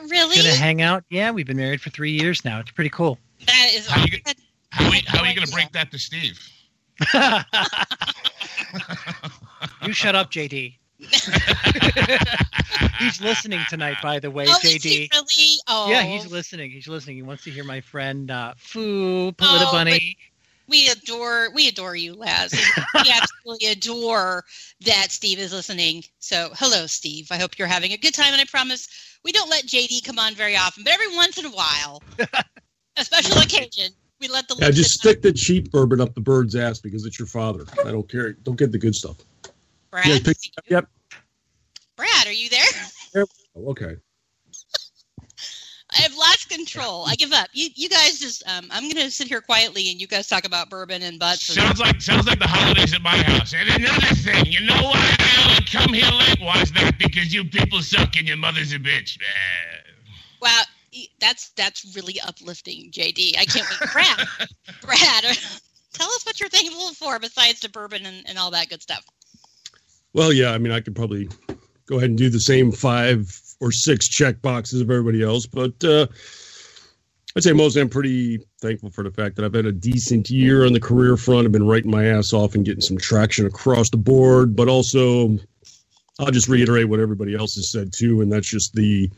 [0.04, 0.36] Oh, is it really?
[0.38, 1.04] Gonna hang out.
[1.10, 2.60] Yeah, we've been married for three years now.
[2.60, 3.18] It's pretty cool.
[3.46, 3.88] That is.
[3.88, 4.18] How you,
[4.72, 6.40] how, are you- how are you going to break that to Steve?
[9.86, 10.78] You shut up, JD.
[13.00, 14.76] he's listening tonight, by the way, Oh, JD.
[14.76, 15.58] is he really?
[15.68, 16.72] Oh, Yeah, he's listening.
[16.72, 17.18] He's listening.
[17.18, 20.18] He wants to hear my friend uh, Foo, Polita Oh, Bunny.
[20.68, 22.54] We adore, we adore you, Laz.
[22.96, 24.44] we absolutely adore
[24.82, 26.04] that Steve is listening.
[26.20, 27.28] So, hello, Steve.
[27.32, 28.88] I hope you're having a good time, and I promise
[29.24, 32.02] we don't let JD come on very often, but every once in a while,
[32.98, 36.56] a special occasion, we let the Yeah, just stick the cheap bourbon up the bird's
[36.56, 37.66] ass because it's your father.
[37.86, 38.34] I don't care.
[38.34, 39.18] Don't get the good stuff.
[39.92, 40.08] Brad.
[40.08, 40.38] Yeah, pick-
[40.70, 40.88] yep.
[41.98, 42.66] Brad, are you there?
[43.18, 43.26] Oh,
[43.70, 43.96] Okay.
[45.96, 47.06] I have lost control.
[47.08, 47.48] I give up.
[47.54, 50.46] You, you guys just, um, I'm going to sit here quietly, and you guys talk
[50.46, 51.50] about bourbon and butts.
[51.50, 53.54] And, Sounds like sounds like the holidays at my house.
[53.54, 56.40] And another thing, you know why I only come here late?
[56.42, 56.98] Why is that?
[56.98, 59.18] Because you people suck and your mother's a bitch.
[60.42, 60.62] Wow,
[60.92, 63.38] e- that's that's really uplifting, JD.
[63.40, 63.92] I can't wait.
[63.92, 64.28] Brad,
[64.82, 65.24] Brad,
[65.94, 69.06] tell us what you're thankful for besides the bourbon and, and all that good stuff.
[70.14, 70.52] Well, yeah.
[70.52, 71.30] I mean, I could probably
[71.88, 75.84] go ahead and do the same five or six check boxes of everybody else, but
[75.84, 76.08] uh,
[77.36, 80.66] I'd say mostly I'm pretty thankful for the fact that I've had a decent year
[80.66, 81.46] on the career front.
[81.46, 85.38] I've been writing my ass off and getting some traction across the board, but also
[86.20, 89.10] I'll just reiterate what everybody else has said too, and that's just the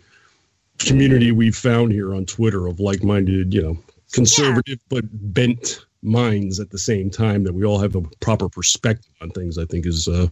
[0.80, 3.78] community we've found here on Twitter of like-minded, you know,
[4.13, 5.03] conservative but
[5.34, 9.57] bent minds at the same time that we all have a proper perspective on things.
[9.57, 10.30] I think is a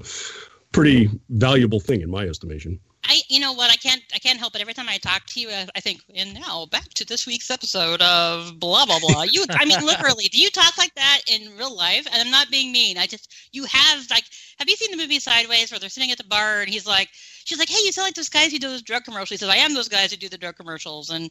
[0.74, 2.80] pretty valuable thing in my estimation.
[3.06, 3.70] I, you know what?
[3.70, 4.62] I can't, I can't help it.
[4.62, 8.02] Every time I talk to you, I, think, and now back to this week's episode
[8.02, 9.24] of blah blah blah.
[9.30, 12.08] You, I mean, literally, do you talk like that in real life?
[12.12, 12.98] And I'm not being mean.
[12.98, 14.24] I just, you have like,
[14.58, 17.10] have you seen the movie Sideways where they're sitting at the bar and he's like,
[17.44, 19.30] she's like, hey, you sound like those guys who do those drug commercials.
[19.32, 21.30] He says, I am those guys who do the drug commercials, and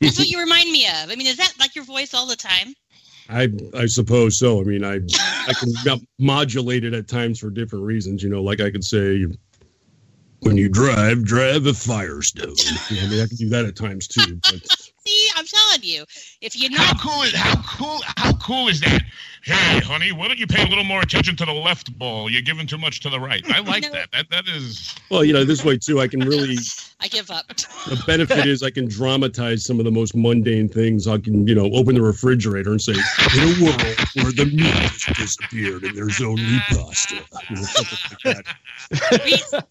[0.00, 1.10] that's what you remind me of.
[1.10, 2.74] I mean, is that like your voice all the time?
[3.32, 4.60] I I suppose so.
[4.60, 8.22] I mean, I I can mo- modulate it at times for different reasons.
[8.22, 9.26] You know, like I could say,
[10.40, 12.54] when you drive, drive a Firestone.
[12.90, 14.40] You I mean, I can do that at times too.
[14.50, 14.81] But
[15.72, 16.04] telling you,
[16.40, 19.02] if you're How cool is how cool how cool is that?
[19.44, 22.30] Hey, honey, why don't you pay a little more attention to the left ball?
[22.30, 23.42] You're giving too much to the right.
[23.46, 24.12] I like that.
[24.12, 24.94] That that is.
[25.10, 26.56] well, you know, this way too, I can really.
[27.00, 27.48] I give up.
[27.48, 31.08] The benefit is I can dramatize some of the most mundane things.
[31.08, 33.82] I can, you know, open the refrigerator and say, "In a world
[34.14, 37.16] where the meat has disappeared and there's only pasta,"
[37.50, 37.62] you know,
[38.22, 38.44] like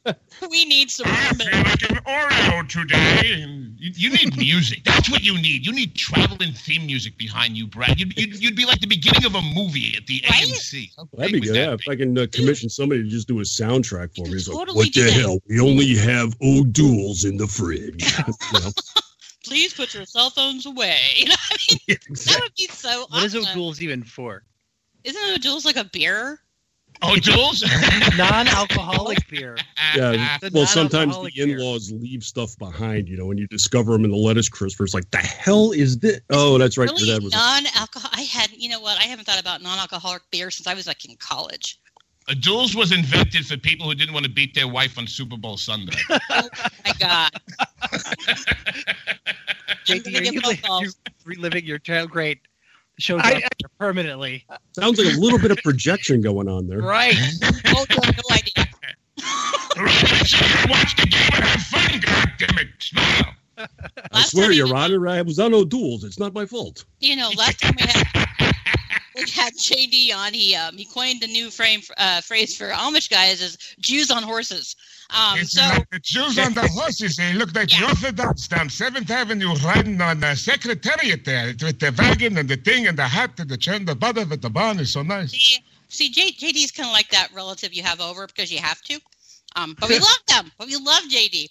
[0.03, 0.19] that.
[0.49, 1.07] We need some.
[1.07, 3.45] I feel like an Oreo today.
[3.77, 4.83] You, you need music.
[4.83, 5.65] That's what you need.
[5.65, 7.99] You need traveling theme music behind you, Brad.
[7.99, 10.89] You'd, you'd, you'd be like the beginning of a movie at the AMC.
[11.13, 11.55] That'd be good.
[11.55, 14.35] Yeah, if I can uh, commission somebody to just do a soundtrack for me.
[14.35, 15.13] It's like, what the that.
[15.13, 15.39] hell?
[15.47, 18.15] We only have O'Doul's in the fridge.
[19.45, 20.97] Please put your cell phones away.
[21.17, 23.05] You know, I mean, that would be so.
[23.09, 23.51] What is awesome.
[23.51, 24.43] O'Doul's even for?
[25.03, 26.39] Isn't O'Doul's like a beer?
[27.03, 27.63] Oh, O'Doul's?
[28.17, 29.57] Non-alcoholic beer.
[29.95, 30.37] Yeah.
[30.39, 33.09] It's Well, sometimes the in-laws leave stuff behind.
[33.09, 34.93] You know, when you discover them in the lettuce crispers.
[34.93, 36.19] like, the hell is this?
[36.29, 36.89] Oh, that's right.
[36.91, 38.11] Really, dad non-alcohol.
[38.13, 38.99] I hadn't, you know what?
[38.99, 41.79] I haven't thought about non-alcoholic beer since I was like in college.
[42.27, 45.07] Uh, a Duels was invented for people who didn't want to beat their wife on
[45.07, 45.97] Super Bowl Sunday.
[46.09, 46.49] oh,
[46.85, 47.31] My God.
[49.85, 50.91] JD, are you, li- you
[51.25, 52.11] reliving your child?
[52.11, 52.41] Great.
[53.01, 54.45] The show I- dropped here permanently.
[54.73, 56.81] Sounds like a little bit of projection going on there.
[56.81, 57.15] Right.
[57.67, 58.67] oh, you have no idea.
[60.69, 62.67] Watch the game and have fun, goddammit.
[62.79, 63.33] Smile.
[64.11, 66.03] I swear, Your Honor, I was on no duels.
[66.03, 66.85] It's not my fault.
[66.99, 68.53] You know, last time we had
[69.25, 73.09] we had JD on, he um, he coined a new frame uh, phrase for Amish
[73.09, 74.75] guys is Jews on horses.
[75.09, 77.17] Um, It's so like the Jews on the horses.
[77.17, 81.93] They look like the Orthodox down Seventh Avenue, riding on the Secretariat there with the
[81.97, 84.79] wagon and the thing and the hat and the chain, the butter with the barn
[84.79, 85.31] is so nice.
[85.89, 88.99] see, J- JD's kind of like that relative you have over because you have to.
[89.55, 90.51] Um, but we love them.
[90.57, 91.49] But we love JD.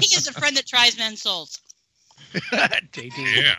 [0.00, 1.60] He is a friend that tries men's souls.
[2.34, 3.12] JD.
[3.42, 3.54] Yeah.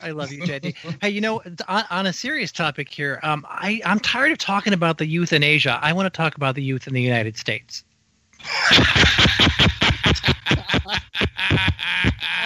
[0.00, 0.74] I love you, JD.
[1.02, 4.72] Hey, you know, on, on a serious topic here, um, I, I'm tired of talking
[4.72, 5.78] about the youth in Asia.
[5.82, 7.84] I want to talk about the youth in the United States.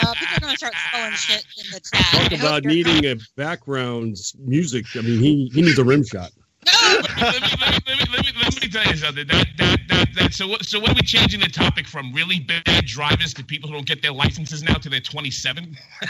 [0.02, 2.14] Uh, people are going to start throwing shit in the chat.
[2.14, 4.86] I Talk about needing a background music.
[4.96, 6.30] I mean, he, he needs a rim shot.
[6.66, 9.26] let, me, let, me, let, me, let me tell you something.
[9.26, 12.40] That, that, that, that, so, what, so what are we changing the topic from really
[12.40, 15.76] bad drivers to people who don't get their licenses now to they're 27?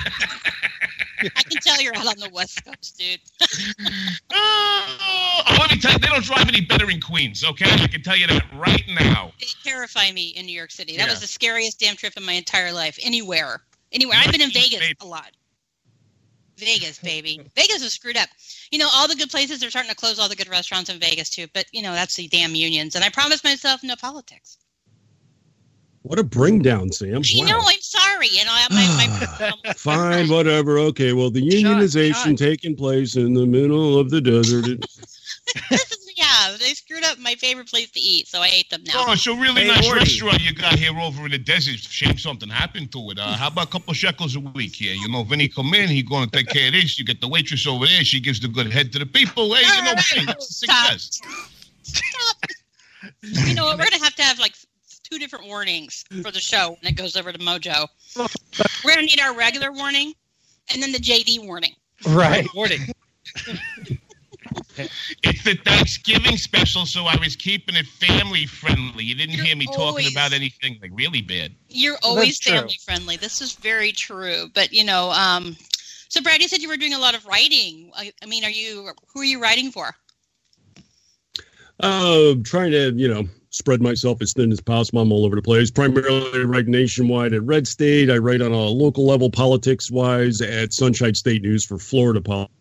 [1.22, 3.20] I can tell you're out on the West Coast, dude.
[4.32, 7.70] Oh, let me tell you, they don't drive any better in Queens, okay?
[7.70, 9.32] I can tell you that right now.
[9.40, 10.96] They terrify me in New York City.
[10.96, 11.12] That Yeah.
[11.12, 12.98] was the scariest damn trip in my entire life.
[13.02, 13.62] Anywhere.
[13.92, 14.18] Anywhere.
[14.20, 15.30] I've been in Vegas a lot.
[16.60, 17.40] Vegas, baby.
[17.56, 18.28] Vegas is screwed up.
[18.70, 21.00] You know, all the good places are starting to close all the good restaurants in
[21.00, 21.46] Vegas too.
[21.54, 22.94] But you know, that's the damn unions.
[22.94, 24.58] And I promised myself no politics.
[26.02, 27.20] What a bring down, Sam.
[27.24, 27.50] You Wow.
[27.50, 28.28] know, I'm sorry.
[28.28, 30.78] You know, my, my Fine, whatever.
[30.78, 32.38] Okay, well, the unionization shot.
[32.38, 34.78] taking place in the middle of the desert.
[36.60, 39.04] they screwed up my favorite place to eat, so I ate them now.
[39.08, 40.00] Oh, it's a really Hey, nice Morty.
[40.00, 41.78] restaurant you got here over in the desert.
[41.78, 43.18] Shame something happened to it.
[43.18, 44.94] Uh, how about a couple shekels a week here?
[44.94, 46.98] You know, when he come in, he going to take care of this.
[46.98, 48.04] You get the waitress over there.
[48.04, 49.54] She gives the good head to the people.
[49.54, 51.20] Hey, you know, bang, that's a success.
[53.22, 53.78] You know what?
[53.78, 54.54] We're gonna have to have like
[55.10, 57.86] two different warnings for the show when it goes over to Mojo.
[58.84, 60.12] We're gonna need our regular warning
[60.72, 61.72] and then the JD warning.
[62.06, 62.46] Right.
[62.54, 62.80] Warning.
[65.22, 69.04] It's the Thanksgiving special, so I was keeping it family friendly.
[69.04, 71.52] You didn't hear me talking about anything like really bad.
[71.68, 73.16] You're always family friendly.
[73.16, 74.48] This is very true.
[74.54, 75.56] But you know, um,
[76.08, 77.90] so Brad, you said you were doing a lot of writing.
[77.94, 78.90] I, I mean, are you?
[79.14, 79.94] Who are you writing for?
[81.80, 85.00] Uh, trying to, you know, spread myself as thin as possible.
[85.00, 85.70] I'm all over the place.
[85.70, 88.10] Primarily, I write nationwide at Red State.
[88.10, 92.54] I write on a local level, politics wise, at Sunshine State News for Florida politics.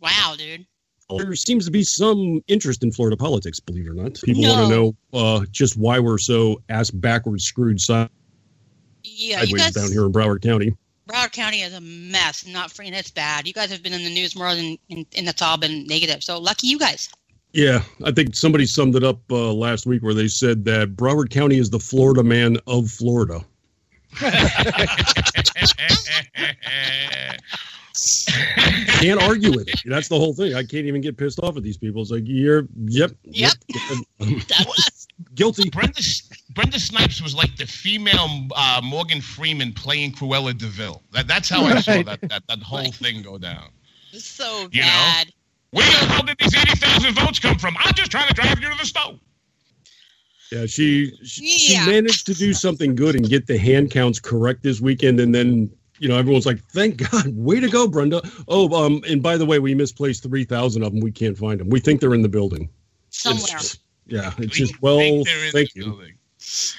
[0.00, 0.66] Wow, dude.
[1.08, 4.20] There seems to be some interest in Florida politics, believe it or not.
[4.22, 4.54] People No.
[4.54, 8.10] want to know uh, just why we're so ass backwards screwed sideways
[9.04, 9.72] Yeah, you guys.
[9.74, 10.74] down here in Broward County.
[11.08, 12.44] Broward County is a mess.
[12.44, 13.46] Not free, and it's bad.
[13.46, 16.24] You guys have been in the news more than, and, and it's all been negative.
[16.24, 17.08] So lucky you guys.
[17.52, 21.30] Yeah, I think somebody summed it up uh, last week where they said that Broward
[21.30, 23.44] County is the Florida man of Florida.
[29.00, 29.80] can't argue with it.
[29.86, 30.54] That's the whole thing.
[30.54, 32.02] I can't even get pissed off at these people.
[32.02, 33.52] It's like you're, yep, yep,
[35.34, 35.70] guilty.
[35.70, 36.00] Brenda
[36.54, 41.02] Brenda Snipes was like the female uh, Morgan Freeman playing Cruella de Vil.
[41.12, 43.70] That, that's how I saw that, that that whole thing go down.
[44.12, 44.86] So You know?
[44.86, 45.32] bad.
[45.70, 47.76] Where the hell did these eighty thousand votes come from?
[47.78, 49.18] I'm just trying to drive you to the stove.
[50.52, 51.84] Yeah, she she, Yeah.
[51.84, 55.34] she managed to do something good and get the hand counts correct this weekend, and
[55.34, 59.36] then you know everyone's like, "Thank God, way to go, Brenda." Oh, um, and by
[59.36, 61.00] the way, we misplaced three thousand of them.
[61.00, 61.68] We can't find them.
[61.68, 62.68] We think they're in the building.
[63.10, 63.60] Somewhere.
[64.06, 66.02] Yeah, it's just well, thank the you.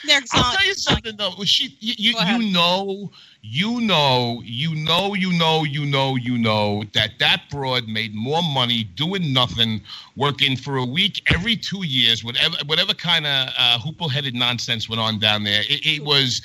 [0.05, 1.33] They're I'll tell you something though.
[1.43, 3.11] She, you, you, you know,
[3.41, 8.41] you know, you know, you know, you know, you know that that broad made more
[8.41, 9.81] money doing nothing,
[10.15, 15.01] working for a week every two years, whatever, whatever kind of uh, hoople-headed nonsense went
[15.01, 15.61] on down there.
[15.61, 16.41] It, it was.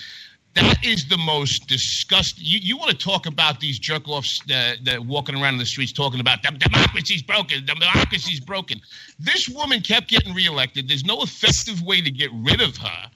[0.54, 2.44] That is the most disgusting.
[2.46, 5.66] You, you want to talk about these jerk offs that, that walking around in the
[5.66, 8.80] streets talking about democracy's broken, democracy's broken.
[9.18, 10.88] This woman kept getting reelected.
[10.88, 13.10] There's no effective way to get rid of her.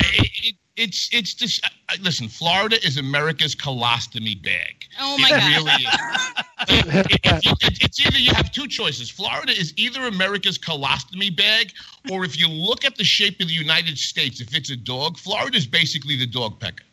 [0.00, 2.28] It- it- it's it's just uh, uh, listen.
[2.28, 4.86] Florida is America's colostomy bag.
[5.00, 5.56] Oh my it God.
[5.56, 5.88] really is.
[6.70, 9.10] It- it- it- it's either you have two choices.
[9.10, 11.72] Florida is either America's colostomy bag,
[12.12, 15.16] or if you look at the shape of the United States, if it's a dog,
[15.18, 16.84] Florida is basically the dog pecker.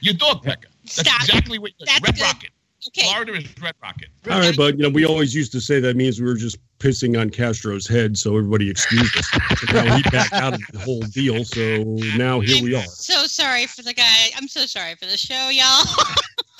[0.00, 0.68] Your dog pecker.
[0.84, 1.20] That's Stop.
[1.22, 2.22] exactly what That's Red good.
[2.22, 2.50] Rocket.
[2.88, 3.02] Okay.
[3.08, 4.08] Florida is Red Rocket.
[4.30, 6.58] All right, but you know, we always used to say that means we were just
[6.84, 9.26] pissing on Castro's head, so everybody excused us.
[9.58, 11.82] So now he backed out of the whole deal, so
[12.18, 12.84] now here we are.
[12.84, 14.28] So sorry for the guy.
[14.36, 15.82] I'm so sorry for the show, y'all.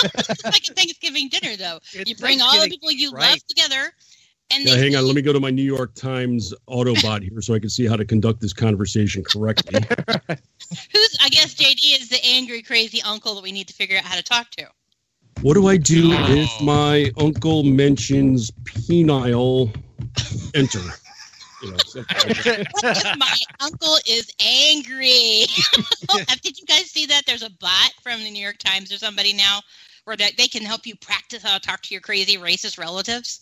[0.02, 1.78] it's like a Thanksgiving dinner, though.
[2.06, 3.92] you bring all the people you love together,
[4.50, 5.04] and Yeah, they hang on.
[5.04, 7.96] Let me go to my New York Times Autobot here so I can see how
[7.96, 9.80] to conduct this conversation correctly.
[10.92, 14.04] who's I guess JD is the angry, crazy uncle that we need to figure out
[14.04, 14.66] how to talk to.
[15.42, 16.64] What do I do if oh.
[16.64, 19.70] my uncle mentions penile
[20.54, 20.80] enter?
[21.62, 21.76] You know,
[22.22, 22.66] like that.
[22.72, 25.46] What if my uncle is angry?
[26.42, 27.22] Did you guys see that?
[27.26, 29.60] There's a bot from the New York Times or somebody now
[30.04, 33.40] where that they can help you practice how to talk to your crazy racist relatives.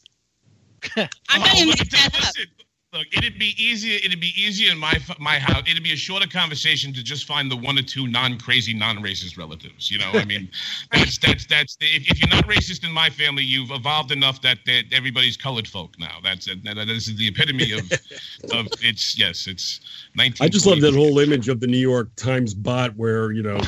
[0.97, 2.15] I'm not Oh, even look that that.
[2.15, 2.35] up.
[2.37, 2.47] Listen,
[2.93, 3.99] look, it'd be easier.
[4.05, 5.63] It'd be easier in my my house.
[5.69, 9.91] It'd be a shorter conversation to just find the one or two non-crazy, non-racist relatives.
[9.91, 10.49] You know, I mean,
[10.93, 11.77] that's that's that's.
[11.77, 15.37] The, if, if you're not racist in my family, you've evolved enough that, that everybody's
[15.37, 16.19] colored folk now.
[16.23, 16.63] That's it.
[16.65, 17.91] That, this is the epitome of
[18.53, 19.81] of it's yes, it's
[20.17, 20.45] 19.
[20.45, 23.61] I just love that whole image of the New York Times bot where, you know,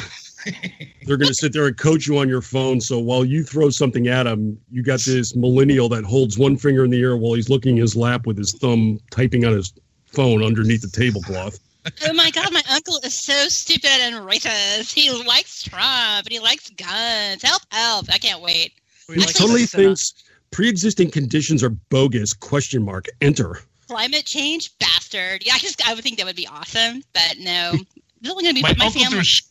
[1.05, 2.81] they're going to sit there and coach you on your phone.
[2.81, 6.85] So while you throw something at them, you got this millennial that holds one finger
[6.85, 9.73] in the air while he's looking his lap with his thumb typing on his
[10.07, 11.59] phone underneath the tablecloth.
[12.07, 14.95] Oh my god, my uncle is so stupid and racist.
[14.95, 17.43] He likes Trump and he likes guns.
[17.43, 18.07] Help, help.
[18.11, 18.73] I can't wait.
[19.13, 20.15] He totally thinks
[20.51, 22.33] pre-existing conditions are bogus.
[22.33, 23.07] Question mark.
[23.21, 23.59] Enter.
[23.87, 25.45] Climate change, bastard.
[25.45, 27.75] Yeah, I just I would think that would be awesome, but no.
[28.25, 29.17] It's only gonna be My for my uncle family.
[29.17, 29.43] threw s-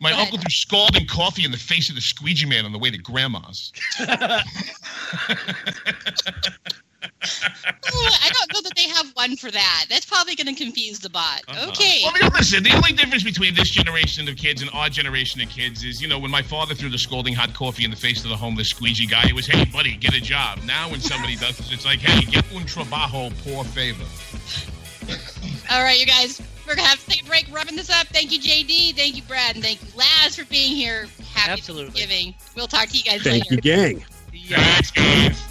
[0.00, 0.24] my Go ahead.
[0.26, 2.98] uncle threw scalding coffee in the face of the squeegee man on the way to
[2.98, 3.72] grandma's.
[7.92, 9.86] Oh, I don't know that they have one for that.
[9.88, 11.42] That's probably going to confuse the bot.
[11.48, 11.68] Uh-huh.
[11.70, 12.00] Okay.
[12.02, 15.40] Well, you know, listen, the only difference between this generation of kids and our generation
[15.40, 17.96] of kids is, you know, when my father threw the scalding hot coffee in the
[17.96, 20.60] face of the homeless squeegee guy, it was, hey, buddy, get a job.
[20.64, 24.04] Now, when somebody does this, it's like, hey, get un trabajo, por favor.
[25.70, 26.40] All right, you guys.
[26.66, 28.08] We're going to have to take a break wrapping this up.
[28.08, 28.96] Thank you, JD.
[28.96, 29.54] Thank you, Brad.
[29.54, 31.06] And thank you, Laz, for being here.
[31.32, 31.92] Happy Absolutely.
[31.92, 32.34] Thanksgiving.
[32.56, 33.54] We'll talk to you guys Thank later.
[33.54, 34.04] you, gang.
[34.48, 35.42] Thanks, guys.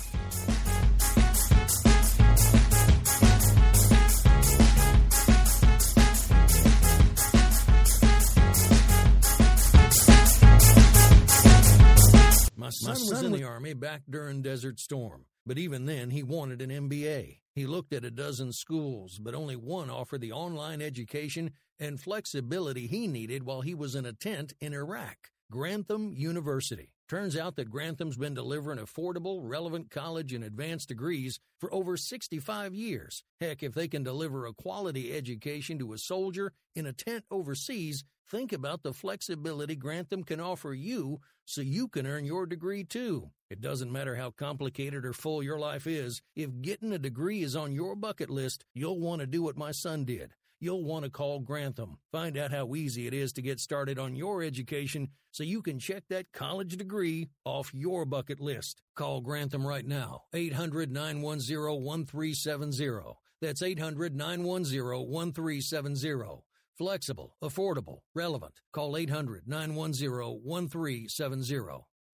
[12.57, 16.61] My son, was in the Army back during Desert Storm, but even then he wanted
[16.61, 17.37] an MBA.
[17.55, 22.85] He looked at a dozen schools, but only one offered the online education and flexibility
[22.85, 26.91] he needed while he was in a tent in Iraq Grantham University.
[27.07, 32.73] Turns out that Grantham's been delivering affordable, relevant college and advanced degrees for over 65
[32.73, 33.23] years.
[33.39, 38.03] Heck, if they can deliver a quality education to a soldier in a tent overseas,
[38.29, 43.29] think about the flexibility Grantham can offer you so you can earn your degree too.
[43.55, 47.55] It doesn't matter how complicated or full your life is, if getting a degree is
[47.55, 50.33] on your bucket list, you'll want to do what my son did.
[50.59, 51.99] You'll want to call Grantham.
[52.11, 55.79] Find out how easy it is to get started on your education so you can
[55.79, 58.81] check that college degree off your bucket list.
[58.93, 63.13] Call Grantham right now, 800 910 1370.
[63.41, 66.43] That's 800 910 1370.
[66.77, 68.59] Flexible, affordable, relevant.
[68.73, 71.85] Call 800 910 1370.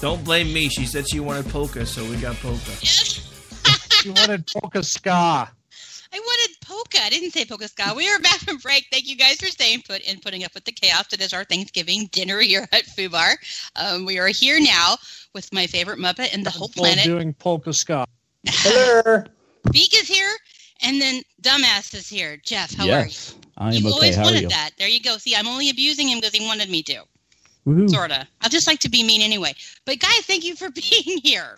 [0.00, 0.68] Don't blame me.
[0.68, 2.70] She said she wanted polka, so we got polka.
[2.84, 5.50] she wanted polka ska.
[6.12, 6.98] I wanted polka.
[7.02, 7.92] I didn't say polka ska.
[7.94, 8.86] We are back from break.
[8.90, 11.44] Thank you guys for staying put and putting up with the chaos that is our
[11.44, 13.32] Thanksgiving dinner here at Foo Bar.
[13.76, 14.96] Um, we are here now
[15.34, 17.04] with my favorite Muppet in the whole planet.
[17.04, 18.06] doing polka ska.
[18.48, 19.22] Hello.
[19.70, 20.32] Beak is here,
[20.82, 22.38] and then Dumbass is here.
[22.42, 22.92] Jeff, how are you?
[22.92, 23.92] yes, I am you okay.
[23.92, 24.48] always How are wanted you?
[24.48, 24.70] that.
[24.78, 25.18] There you go.
[25.18, 27.02] See, I'm only abusing him because he wanted me to.
[27.70, 27.90] Woohoo.
[27.90, 28.26] Sorta.
[28.40, 29.54] I just like to be mean anyway.
[29.84, 31.56] But Guy, thank you for being here.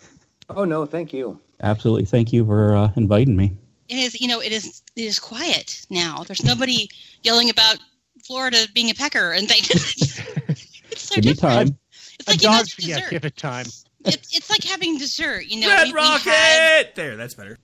[0.49, 1.39] Oh no, thank you.
[1.61, 3.53] Absolutely, thank you for uh, inviting me.
[3.89, 6.23] It is, you know, it is it is quiet now.
[6.23, 6.89] There's nobody
[7.23, 7.77] yelling about
[8.25, 9.69] Florida being a pecker and things.
[10.91, 11.69] it's so Give me different.
[11.69, 11.77] time.
[12.19, 13.09] It's A like you dog, yeah, dessert.
[13.09, 13.65] give it time.
[14.05, 15.67] It's, it's like having dessert, you know.
[15.69, 16.29] Red we- we Rocket!
[16.29, 17.57] had- There, that's better.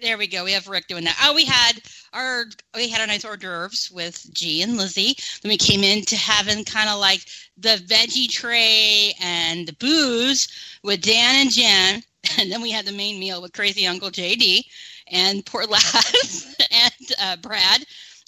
[0.00, 0.44] There we go.
[0.44, 1.16] We have Rick doing that.
[1.22, 1.80] Oh, we had
[2.12, 2.44] our
[2.74, 5.16] we had our nice hors d'oeuvres with G and Lizzie.
[5.42, 7.20] Then we came into having kind of like
[7.56, 10.48] the veggie tray and the booze
[10.82, 12.02] with Dan and Jen,
[12.38, 14.62] and then we had the main meal with Crazy Uncle JD
[15.08, 17.84] and poor Laz and uh, Brad,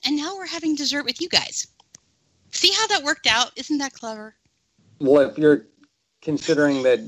[0.07, 1.67] and now we're having dessert with you guys.
[2.51, 3.53] See how that worked out?
[3.57, 4.35] Isn't that clever?
[5.01, 5.67] Well, if you're
[6.23, 7.01] considering that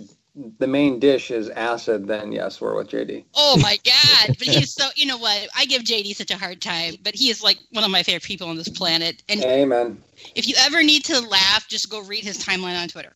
[0.58, 3.24] the main dish is acid, then yes, we're with JD.
[3.34, 4.36] Oh my god!
[4.38, 5.48] But he's so you know what?
[5.56, 8.22] I give JD such a hard time, but he is like one of my favorite
[8.22, 9.22] people on this planet.
[9.28, 10.02] And Amen.
[10.34, 13.12] if you ever need to laugh, just go read his timeline on Twitter.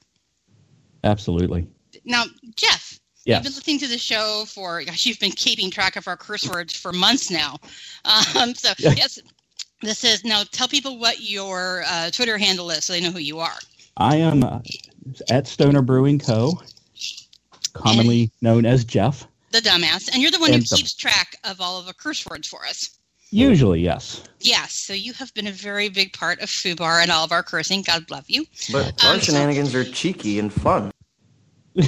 [1.04, 1.66] Absolutely.
[2.04, 2.24] Now,
[2.56, 3.36] Jeff, Yes.
[3.38, 6.46] you've been listening to the show for gosh, you've been keeping track of our curse
[6.48, 7.56] words for months now.
[8.04, 9.18] Um, so yes,
[9.80, 10.42] this is now.
[10.52, 13.56] Tell people what your uh, Twitter handle is, so they know who you are.
[13.96, 14.60] I am uh,
[15.30, 16.60] at Stoner Brewing Co.,
[17.74, 19.26] commonly known as Jeff.
[19.52, 21.92] The dumbass, and you're the one who And the- keeps track of all of the
[21.94, 22.90] curse words for us.
[23.30, 24.22] Usually, yes.
[24.40, 27.32] Yes, so you have been a very big part of Foo Bar and all of
[27.32, 27.82] our cursing.
[27.82, 28.46] God love you.
[28.72, 30.90] But our shenanigans are cheeky and fun.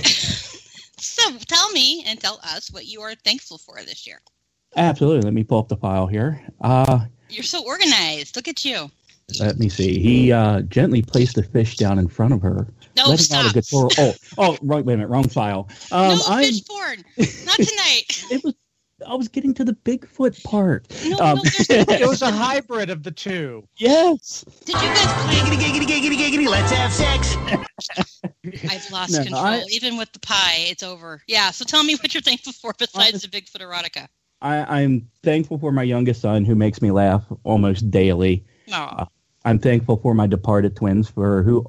[0.98, 4.20] So tell me and tell us what you are thankful for this year.
[4.76, 5.22] Absolutely.
[5.22, 6.42] Let me pull up the file here.
[6.60, 8.34] Uh, You're so organized.
[8.36, 8.90] Look at you.
[9.40, 9.98] let me see.
[9.98, 12.66] He uh, gently placed the fish down in front of her.
[12.96, 13.44] No, letting stop.
[13.46, 13.88] out a guitar.
[13.98, 14.84] Oh, oh, right.
[14.84, 15.08] Wait a minute.
[15.08, 15.68] Wrong file.
[15.92, 17.04] Um, no I fish porn.
[17.44, 18.04] Not tonight.
[18.30, 18.54] it was.
[19.06, 20.86] I was getting to the Bigfoot part.
[21.04, 21.68] No, Um, no, there's
[22.00, 23.62] It was a hybrid of the two.
[23.76, 24.42] yes.
[24.64, 27.36] Did you guys Giggity, giggity, giggity, giggity, let's have sex.
[28.70, 29.44] I've lost No, control.
[29.44, 31.22] I- Even with the pie, it's over.
[31.26, 34.08] Yeah, so tell me what you're thankful for besides the Bigfoot erotica.
[34.40, 38.46] I, I'm thankful for my youngest son who makes me laugh almost daily.
[38.72, 39.06] Aw.
[39.44, 41.66] I'm thankful for my departed twins for who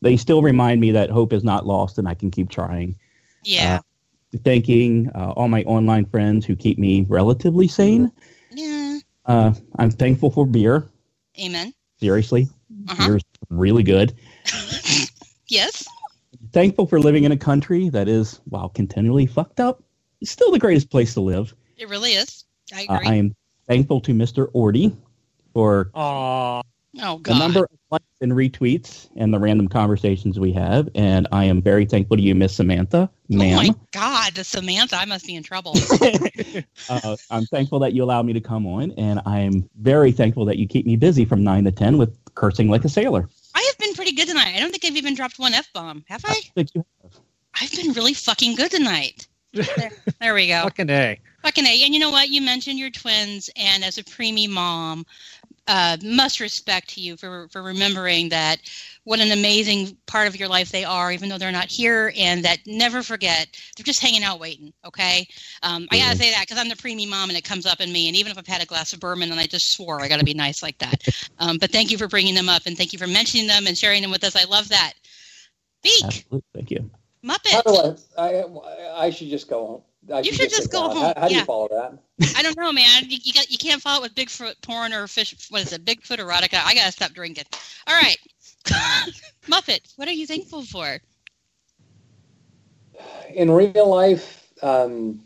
[0.00, 2.96] they still remind me that hope is not lost and I can keep trying.
[3.44, 3.80] Yeah.
[4.44, 8.12] Thanking uh, all my online friends who keep me relatively sane.
[8.50, 8.98] yeah.
[9.26, 10.88] Uh, I'm thankful for beer.
[11.40, 11.72] Amen.
[12.00, 12.48] Seriously,
[12.88, 13.06] Uh-huh.
[13.06, 14.14] beer's really good.
[15.50, 15.86] Yes.
[16.52, 19.82] Thankful for living in a country that is, while continually fucked up,
[20.20, 21.54] is still the greatest place to live.
[21.78, 22.44] It really is.
[22.74, 23.06] I Uh, agree.
[23.08, 23.34] I am
[23.66, 24.52] thankful to Mr.
[24.52, 24.94] Orty
[25.54, 26.60] for Aw.
[27.02, 30.88] Oh the number of likes and retweets and the random conversations we have.
[30.94, 33.58] And I am very thankful to you, Miss Samantha, Ma'am.
[33.58, 35.74] Oh my God, the Samantha, I must be in trouble.
[36.88, 40.58] uh, I'm thankful that you allow me to come on, and I'm very thankful that
[40.58, 43.28] you keep me busy from nine to ten with cursing like a sailor.
[43.54, 44.54] I have been pretty good tonight.
[44.54, 46.04] I don't think I've even dropped one F bomb.
[46.08, 46.40] Have I?
[46.54, 46.84] Think you-
[47.60, 49.26] I've been really fucking good tonight.
[49.52, 49.90] There,
[50.20, 50.62] there we go.
[50.64, 51.18] Fucking A.
[51.42, 51.82] Fucking A.
[51.84, 52.28] And you know what?
[52.28, 55.06] You mentioned your twins, and as a preemie mom,
[55.68, 58.58] uh, must respect to you for for remembering that
[59.04, 62.44] what an amazing part of your life they are, even though they're not here, and
[62.44, 64.72] that never forget they're just hanging out waiting.
[64.84, 65.28] Okay,
[65.62, 67.92] um, I gotta say that because I'm the preemie mom, and it comes up in
[67.92, 68.08] me.
[68.08, 70.24] And even if I've had a glass of bourbon and I just swore, I gotta
[70.24, 71.04] be nice like that.
[71.40, 73.78] Um, but thank you for bringing them up, and thank you for mentioning them and
[73.78, 74.34] sharing them with us.
[74.34, 74.94] I love that.
[75.84, 76.42] Beak, Absolutely.
[76.52, 76.90] Thank you.
[77.24, 77.52] Muppet.
[77.52, 79.82] How do I, I, I should just go home.
[80.12, 81.98] I You should just go home, How, how do you follow that?
[82.36, 83.04] I don't know, man.
[83.08, 85.34] You, you got you can't follow it with Bigfoot porn or fish.
[85.50, 85.84] What is it?
[85.84, 86.60] Bigfoot erotica.
[86.64, 87.44] I gotta stop drinking.
[87.86, 88.16] All right,
[89.46, 89.80] Muppet.
[89.96, 90.98] What are you thankful for?
[93.34, 95.22] In real life, um,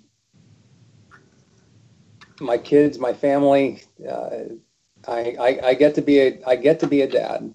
[2.40, 4.30] my kids, my family, uh,
[5.08, 7.54] I, I, I get to be a I get to be a dad.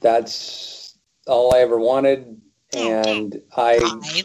[0.00, 0.96] That's
[1.26, 2.40] all I ever wanted,
[2.72, 3.78] and I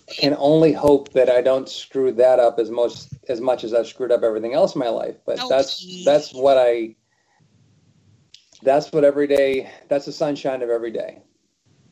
[0.07, 3.87] can only hope that I don't screw that up as most as much as I've
[3.87, 5.15] screwed up everything else in my life.
[5.25, 6.95] But that's that's what I
[8.61, 11.21] that's what every day that's the sunshine of every day.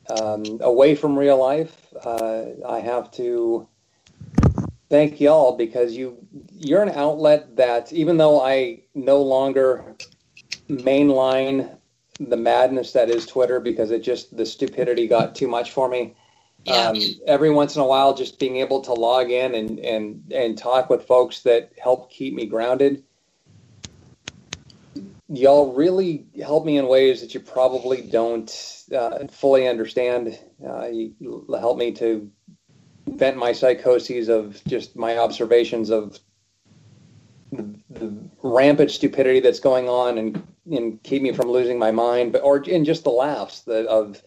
[0.09, 3.67] Um, away from real life, uh, I have to
[4.89, 6.17] thank y'all because you
[6.51, 9.95] you're an outlet that even though I no longer
[10.69, 11.77] mainline
[12.19, 16.15] the madness that is Twitter because it just the stupidity got too much for me.
[16.67, 16.95] Um,
[17.25, 20.89] every once in a while, just being able to log in and, and, and talk
[20.89, 23.03] with folks that help keep me grounded.
[25.27, 30.37] Y'all really help me in ways that you probably don't uh, fully understand.
[30.63, 32.29] Uh, you help me to
[33.07, 36.19] vent my psychoses of just my observations of
[37.51, 42.31] the, the rampant stupidity that's going on and, and keep me from losing my mind,
[42.31, 44.21] but or in just the laughs that of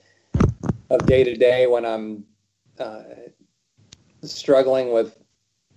[0.91, 2.24] of day to day when I'm
[2.78, 3.03] uh,
[4.22, 5.18] struggling with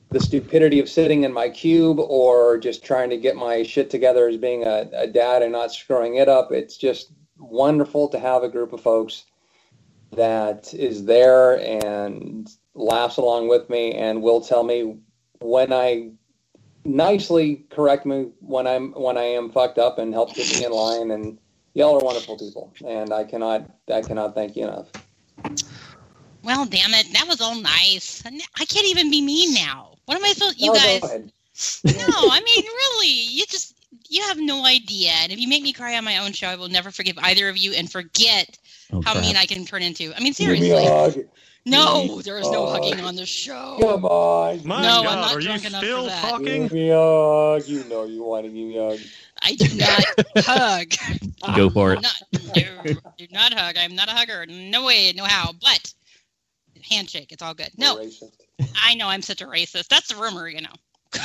[0.09, 4.27] the stupidity of sitting in my cube or just trying to get my shit together
[4.27, 6.51] as being a, a dad and not screwing it up.
[6.51, 9.25] It's just wonderful to have a group of folks
[10.11, 14.97] that is there and laughs along with me and will tell me
[15.39, 16.11] when I
[16.85, 20.71] nicely correct me when I'm when I am fucked up and help get me in
[20.71, 21.37] line and
[21.77, 24.87] y'all are wonderful people and I cannot I cannot thank you enough.
[26.43, 28.23] Well, damn it, that was all nice.
[28.25, 29.95] I can't even be mean now.
[30.05, 30.59] What am I supposed?
[30.59, 31.01] You No, guys?
[31.03, 33.75] No, I mean really, you just
[34.09, 35.11] you have no idea.
[35.21, 37.49] And if you make me cry on my own show, I will never forgive either
[37.49, 38.57] of you and forget
[38.93, 39.23] Oh, how crap.
[39.25, 40.13] mean I can turn into.
[40.15, 40.85] I mean Give me seriously.
[40.87, 41.17] a hug.
[41.65, 42.81] No, there is no Hug.
[42.81, 43.77] hugging on the show.
[43.81, 44.65] Come on.
[44.65, 46.21] My No, I'm not are you drunk enough still for that.
[46.31, 46.63] talking?
[46.63, 47.67] Give me a hug.
[47.67, 48.99] You know you want to give me a hug.
[49.41, 50.03] I do not
[50.45, 50.93] hug.
[51.55, 52.01] Go for it.
[52.01, 52.21] Not,
[52.55, 52.83] no,
[53.17, 53.75] do not hug.
[53.77, 54.45] I'm not a hugger.
[54.47, 55.53] No way, no how.
[55.61, 55.93] But
[56.89, 57.71] handshake, it's all good.
[57.77, 58.03] No,
[58.75, 59.87] I know I'm such a racist.
[59.87, 60.73] That's the rumor, you know.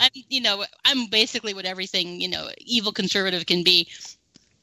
[0.00, 3.88] I'm, you know, I'm basically what everything you know evil conservative can be.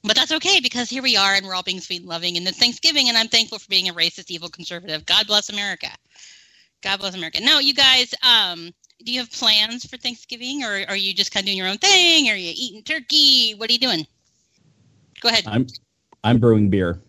[0.06, 2.46] But that's okay because here we are and we're all being sweet and loving and
[2.46, 5.06] it's Thanksgiving and I'm thankful for being a racist evil conservative.
[5.06, 5.88] God bless America.
[6.82, 7.39] God bless America.
[7.41, 8.72] Now, you guys, um,
[9.04, 11.78] do you have plans for Thanksgiving or are you just kind of doing your own
[11.78, 12.30] thing?
[12.30, 13.54] Are you eating turkey?
[13.58, 14.08] What are you doing?
[15.22, 15.43] Go ahead.
[15.47, 15.68] I'm
[16.24, 17.01] I'm brewing beer.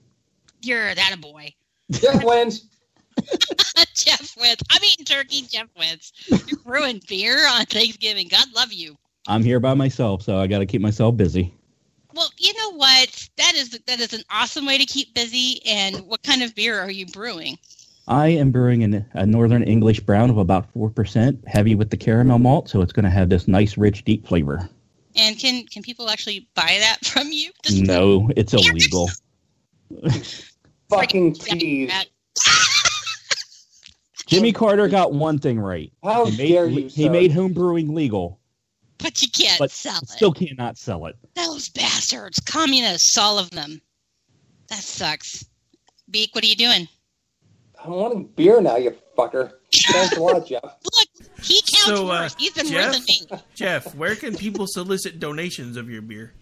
[0.63, 1.53] You're that a boy.
[1.91, 2.69] Jeff wins.
[3.95, 4.57] Jeff wins.
[4.71, 5.43] I'm eating turkey.
[5.43, 6.13] Jeff wins.
[6.27, 8.29] You're brewing beer on Thanksgiving.
[8.29, 8.97] God love you.
[9.27, 11.55] I'm here by myself, so I got to keep myself busy.
[12.15, 13.29] Well, you know what?
[13.37, 15.61] That is that is an awesome way to keep busy.
[15.67, 17.59] And what kind of beer are you brewing?
[18.07, 21.97] I am brewing an, a uh, Northern English brown of about 4%, heavy with the
[21.97, 24.69] caramel malt, so it's going to have this nice, rich, deep flavor.
[25.17, 27.51] And can can people actually buy that from you?
[27.73, 29.09] No, it's illegal.
[30.91, 31.93] Fucking cheese.
[34.27, 35.93] Jimmy Carter got one thing right.
[36.03, 37.11] How he made, dare you, He sir.
[37.11, 38.41] made home brewing legal,
[38.99, 40.09] But you can't but sell it.
[40.09, 41.17] still cannot sell it.
[41.37, 43.81] Those bastards, communists, all of them.
[44.69, 45.45] That sucks.
[46.11, 46.89] Beak, what are you doing?
[47.85, 49.53] I'm wanting beer now, you fucker.
[49.93, 50.63] Thanks a lot, Jeff.
[51.43, 52.35] He counts So, uh, worse.
[52.39, 52.97] He's been Jeff, worse
[53.29, 53.45] than me.
[53.55, 56.33] Jeff, where can people solicit donations of your beer?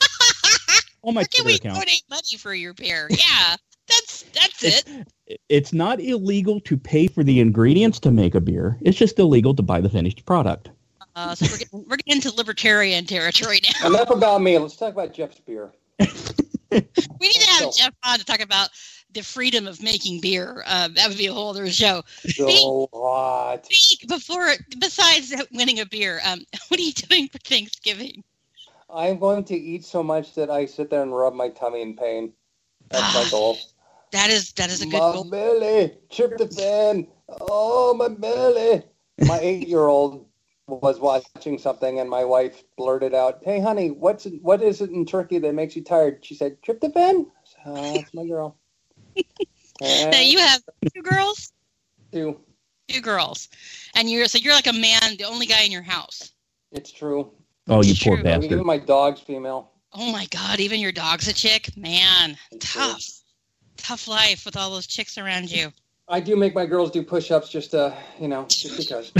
[1.02, 1.74] On my Can Twitter we account.
[1.74, 3.08] donate money for your beer?
[3.10, 5.38] Yeah, that's that's it.
[5.50, 8.78] It's not illegal to pay for the ingredients to make a beer.
[8.80, 10.70] It's just illegal to buy the finished product.
[11.14, 13.88] Uh, so we're getting, we're getting into libertarian territory now.
[13.88, 14.56] Enough about me.
[14.58, 15.72] Let's talk about Jeff's beer.
[16.72, 16.78] We
[17.26, 18.68] need to have Jeff on to talk about
[19.12, 20.62] the freedom of making beer.
[20.66, 22.02] Uh, that would be a whole other show.
[22.34, 23.66] So hot.
[23.68, 28.22] Beak, before besides winning a beer, um, what are you doing for Thanksgiving?
[28.92, 31.96] I'm going to eat so much that I sit there and rub my tummy in
[31.96, 32.32] pain.
[32.90, 33.58] That's my goal.
[34.12, 35.24] That is that is a good my goal.
[35.24, 37.06] belly, tryptophan.
[37.28, 38.82] Oh, my belly.
[39.20, 40.26] My eight-year-old
[40.66, 45.06] was watching something, and my wife blurted out, "Hey, honey, what's what is it in
[45.06, 48.56] turkey that makes you tired?" She said, "Tryptophan." So, uh, that's my girl.
[49.82, 50.62] And Now you have
[50.94, 51.52] two girls,
[52.12, 52.38] two.
[52.88, 53.48] two girls,
[53.94, 56.32] and you're so you're like a man, the only guy in your house.
[56.72, 57.32] It's true.
[57.68, 58.24] Oh, you poor True.
[58.24, 58.52] bastard.
[58.52, 59.70] Even my dog's female.
[59.92, 60.60] Oh my God!
[60.60, 62.36] Even your dog's a chick, man.
[62.58, 63.02] Tough,
[63.76, 65.72] tough life with all those chicks around you.
[66.08, 69.12] I do make my girls do push-ups just to, you know, just because.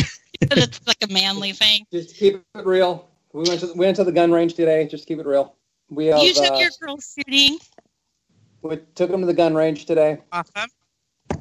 [0.42, 1.86] It's like a manly thing.
[1.92, 3.08] just keep it real.
[3.32, 4.86] We went to we went to the gun range today.
[4.86, 5.54] Just keep it real.
[5.90, 7.58] We have, you took uh, your girls shooting.
[8.62, 10.18] We took them to the gun range today.
[10.32, 10.70] Awesome.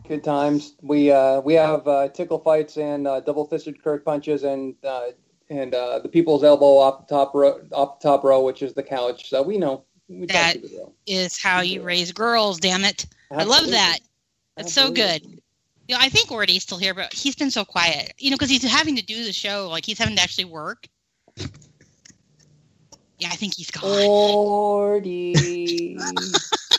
[0.08, 0.76] Good times.
[0.82, 5.08] We uh, we have uh, tickle fights and uh, double fisted Kirk punches and uh,
[5.50, 8.74] and uh, the people's elbow off the top row off the top row, which is
[8.74, 9.30] the couch.
[9.30, 9.84] So we know.
[10.08, 10.94] We That to keep it real.
[11.06, 12.60] is how you raise girls.
[12.60, 13.06] Damn it!
[13.32, 14.00] I love that.
[14.58, 15.24] That's so good.
[15.26, 18.14] You know, I think Ordy's still here, but he's been so quiet.
[18.20, 19.68] You know, because he's having to do the show.
[19.70, 20.88] Like he's having to actually work.
[23.20, 23.84] Yeah, I think he's gone.
[23.84, 25.36] Ordy.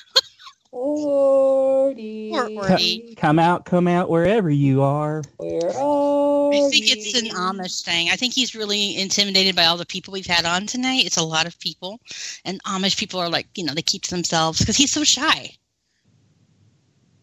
[0.73, 2.31] Ordy.
[2.31, 3.17] Poor Ordy.
[3.17, 5.23] Come out, come out wherever you are.
[5.39, 8.09] Where are I think it's an Amish thing.
[8.11, 11.07] I think he's really intimidated by all the people we've had on tonight.
[11.07, 12.01] It's a lot of people,
[12.45, 15.51] and Amish people are like, you know, they keep to themselves because he's so shy.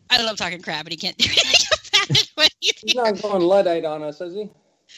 [0.09, 2.31] I love talking crap, but he can't do anything about it.
[2.35, 4.49] when he's He's not going luddite on us, is he?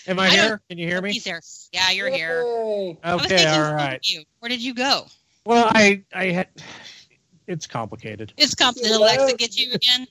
[0.07, 0.61] Am I, I here?
[0.69, 1.13] Can you hear me?
[1.13, 1.41] He's there.
[1.71, 2.43] Yeah, you're here.
[2.43, 2.97] Yay.
[3.03, 4.01] I was Okay, thinking, all where right.
[4.01, 4.23] did you?
[4.39, 5.05] Where did you go?
[5.45, 6.47] Well, I I had.
[7.49, 8.31] It's complicated.
[8.37, 8.95] It's complicated.
[8.97, 10.07] Alexa get you again.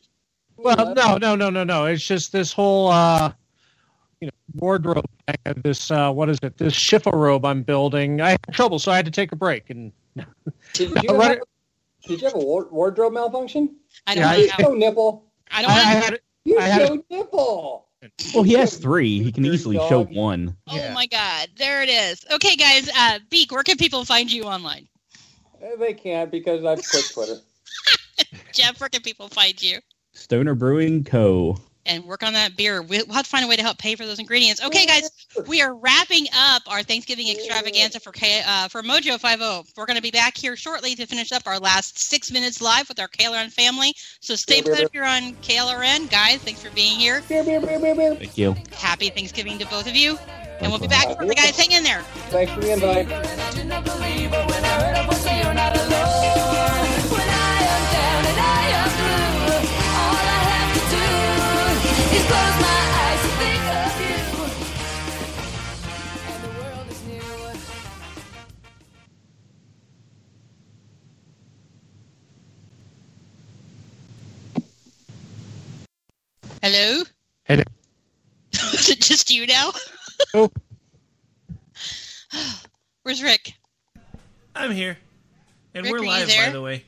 [0.57, 1.85] Well, no, no, no, no, no.
[1.87, 3.33] It's just this whole, uh,
[4.21, 5.05] you know, wardrobe.
[5.45, 6.59] thing, This, uh, what is it?
[6.59, 8.21] This chifforobe I'm building.
[8.21, 9.71] I had trouble, so I had to take a break.
[9.71, 9.93] And
[10.75, 11.43] Did you, run have, it-
[12.09, 13.77] did you have a wardrobe malfunction?
[14.09, 15.25] I don't Yeah, You I- show nipple.
[15.53, 16.01] I don't I, want I to.
[16.11, 17.85] had, You I had- showed nipple.
[18.35, 19.23] Well, he has three.
[19.23, 20.15] He can Dirty easily show dog.
[20.15, 20.57] one.
[20.69, 21.49] Oh my God!
[21.57, 22.25] There it is.
[22.31, 22.89] Okay, guys.
[22.97, 24.89] Uh, Beak, where can people find you online?
[25.63, 27.37] Eh, They can't because I've quit Twitter.
[28.53, 29.79] Jeff, where can people find you?
[30.13, 31.57] Stoner Brewing Co.
[31.87, 32.83] and work on that beer.
[32.83, 34.61] We'll we'll have to find a way to help pay for those ingredients.
[34.63, 35.09] Okay, guys,
[35.47, 39.65] we are wrapping up our Thanksgiving extravaganza for K, uh, for Mojo Five O.
[39.77, 42.89] We're going to be back here shortly to finish up our last six minutes live
[42.89, 43.95] with our KLRN family.
[44.21, 46.39] So stay Beer, beer, put if you're on KLRN, guys.
[46.39, 47.21] Thanks for being here.
[47.23, 48.57] Thank you.
[48.73, 50.19] Happy Thanksgiving to both of you,
[50.61, 51.57] and we'll be back shortly, guys.
[51.57, 52.03] Hang in there.
[52.31, 53.09] Thanks for the invite.
[76.71, 77.03] Hello.
[77.45, 77.63] Hello.
[78.75, 79.71] Is it just you now?
[80.35, 80.51] Oh.
[83.05, 83.55] Where's Rick?
[84.55, 84.99] I'm here.
[85.73, 86.53] And Rick, we're you live, by there?
[86.53, 86.85] the way.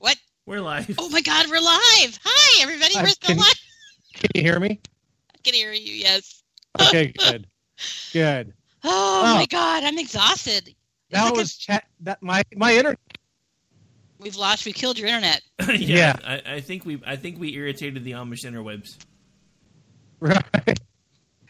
[0.00, 0.18] What?
[0.44, 0.94] We're live.
[0.98, 2.18] Oh my God, we're live!
[2.24, 2.94] Hi, everybody.
[2.96, 3.60] We're still can- live.
[4.16, 4.78] can you hear me?
[5.34, 5.94] I can hear you.
[5.94, 6.42] Yes.
[6.78, 7.46] Okay, good,
[8.12, 8.52] good.
[8.84, 9.34] Oh, Oh.
[9.34, 10.74] my God, I'm exhausted.
[11.08, 11.84] That was chat.
[12.00, 12.98] That my my internet.
[14.18, 14.64] We've lost.
[14.64, 15.42] We killed your internet.
[15.68, 16.16] yeah, Yeah.
[16.24, 18.96] I, I think we I think we irritated the Amish interwebs.
[20.20, 20.78] Right.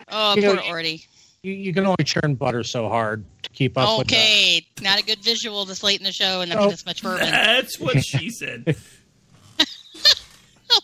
[0.09, 1.07] Oh, You know, poor Orty.
[1.43, 4.15] You, you can only churn butter so hard to keep up with that.
[4.15, 6.71] Okay, not a good visual this late in the show and after Oh.
[6.71, 7.27] this much bourbon.
[7.31, 8.77] That's what she said.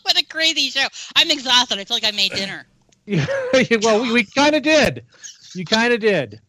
[0.03, 0.87] what a crazy show!
[1.17, 1.79] I'm exhausted.
[1.79, 2.67] I feel like I made dinner.
[3.83, 5.05] well, we, we kind of did.
[5.55, 6.41] You kind of did.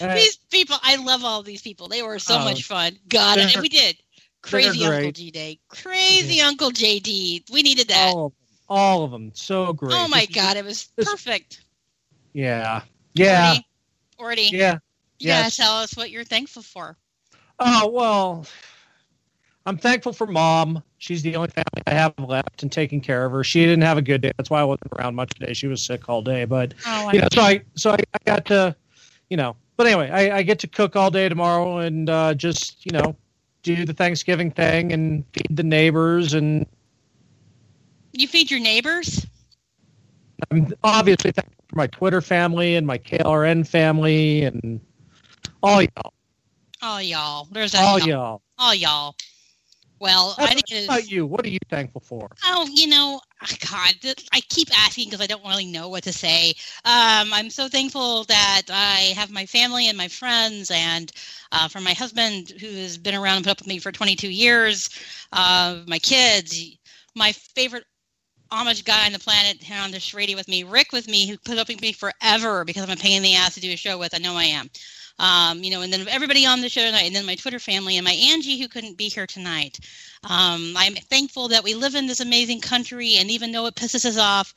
[0.00, 1.88] Uh, these people, I love all these people.
[1.88, 2.98] They were so Oh, much fun.
[3.08, 3.96] God, and we did.
[4.46, 5.58] Crazy Uncle Day.
[5.68, 7.50] Crazy Uncle JD.
[7.50, 8.12] We needed that.
[8.14, 8.38] all of them,
[8.68, 9.94] all of them, so great.
[9.94, 11.62] oh my God, it was this- perfect.
[12.32, 12.82] Yeah,
[13.14, 13.56] yeah,
[14.20, 14.74] Orty, yeah.
[15.18, 15.56] you gotta yes.
[15.56, 16.96] tell us what you're thankful for.
[17.58, 18.46] Oh well,
[19.64, 20.82] I'm thankful for mom.
[20.98, 23.42] She's the only family I have left and taking care of her.
[23.42, 24.32] She didn't have a good day.
[24.36, 25.54] That's why I wasn't around much today.
[25.54, 26.44] She was sick all day.
[26.44, 28.76] But Oh, you know, so I so I, I got to,
[29.30, 29.56] you know.
[29.78, 33.16] But anyway, I, I get to cook all day tomorrow and uh, just you know
[33.66, 36.66] do the Thanksgiving thing and feed the neighbors and
[38.12, 39.26] You feed your neighbors?
[40.50, 44.80] I'm obviously thankful for my Twitter family and my KLRN family and
[45.64, 46.14] all y'all.
[46.80, 47.48] All y'all.
[47.50, 47.74] There's.
[47.74, 48.08] All y'all.
[48.08, 48.42] y'all.
[48.58, 49.16] Oh, y'all.
[49.98, 51.26] Well, How I think it about you?
[51.26, 52.28] What are you thankful for?
[52.44, 56.12] Oh, you know, ah, God, I keep asking because I don't really know what to
[56.12, 56.50] say.
[56.84, 61.10] Um, I'm so thankful that I have my family and my friends, and
[61.52, 64.28] uh, for my husband who has been around and put up with me for 22
[64.28, 64.88] years,
[65.32, 66.76] uh, my kids,
[67.14, 67.84] my favorite
[68.52, 71.36] Amish guy on the planet here on this radio with me, Rick with me, who
[71.38, 73.76] put up with me forever because I'm a pain in the ass to do a
[73.76, 74.14] show with.
[74.14, 74.68] I know I am.
[75.18, 77.96] Um, you know, and then everybody on the show tonight, and then my Twitter family,
[77.96, 79.80] and my Angie who couldn't be here tonight.
[80.24, 84.04] Um, I'm thankful that we live in this amazing country, and even though it pisses
[84.04, 84.54] us off,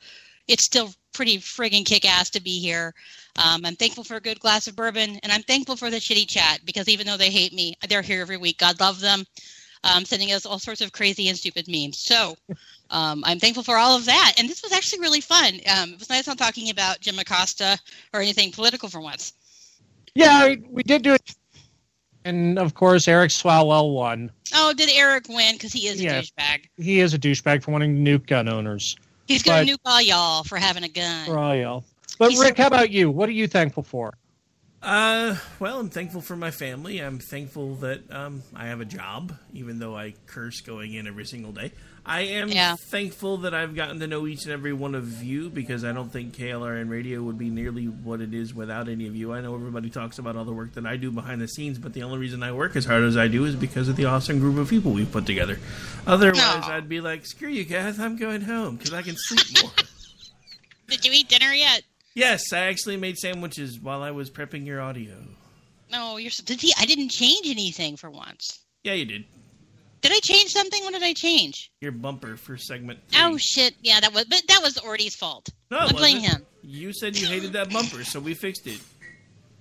[0.48, 2.94] it's still pretty friggin' kick ass to be here.
[3.36, 6.28] Um, I'm thankful for a good glass of bourbon, and I'm thankful for the shitty
[6.28, 8.58] chat because even though they hate me, they're here every week.
[8.58, 9.24] God love them,
[9.84, 11.98] um, sending us all sorts of crazy and stupid memes.
[11.98, 12.36] So
[12.90, 14.34] um, I'm thankful for all of that.
[14.38, 15.54] And this was actually really fun.
[15.74, 17.78] Um, it was nice not talking about Jim Acosta
[18.12, 19.32] or anything political for once.
[20.14, 21.34] Yeah, we, we did do it.
[22.24, 24.30] And of course, Eric Swalwell won.
[24.54, 25.54] Oh, did Eric win?
[25.54, 26.18] Because he is Yeah.
[26.18, 26.64] a douchebag.
[26.76, 28.96] He is a douchebag for wanting to nuke gun owners.
[29.26, 31.24] He's going to nuke all y'all for having a gun.
[31.26, 31.84] For all y'all.
[32.18, 33.10] But He's- Rick, how about you?
[33.10, 34.12] What are you thankful for?
[34.82, 36.98] Uh, well, I'm thankful for my family.
[37.00, 41.26] I'm thankful that um, I have a job, even though I curse going in every
[41.26, 41.72] single day.
[42.04, 42.76] I am Yeah.
[42.76, 46.10] thankful that I've gotten to know each and every one of you because I don't
[46.12, 49.32] think KLRN Radio would be nearly what it is without any of you.
[49.32, 51.92] I know everybody talks about all the work that I do behind the scenes, but
[51.92, 54.38] the only reason I work as hard as I do is because of the awesome
[54.38, 55.58] group of people we've put together.
[56.06, 59.72] Otherwise, I'd be like, screw you, Kath, I'm going home because I can sleep more.
[60.88, 61.82] Did you eat dinner yet?
[62.14, 65.14] yes, I actually made sandwiches while I was prepping your audio.
[65.92, 66.30] No, you're.
[66.30, 66.72] so- Did he?
[66.78, 68.58] I didn't change anything for once.
[68.82, 69.24] Yeah, you did.
[70.00, 70.82] Did I change something?
[70.84, 71.70] What did I change?
[71.80, 73.00] Your bumper for segment.
[73.16, 73.74] Oh shit!
[73.82, 74.24] Yeah, that was.
[74.24, 75.48] But that was Orty's fault.
[75.70, 76.46] No, I it blame him.
[76.62, 78.80] You said you hated that bumper, so we fixed it.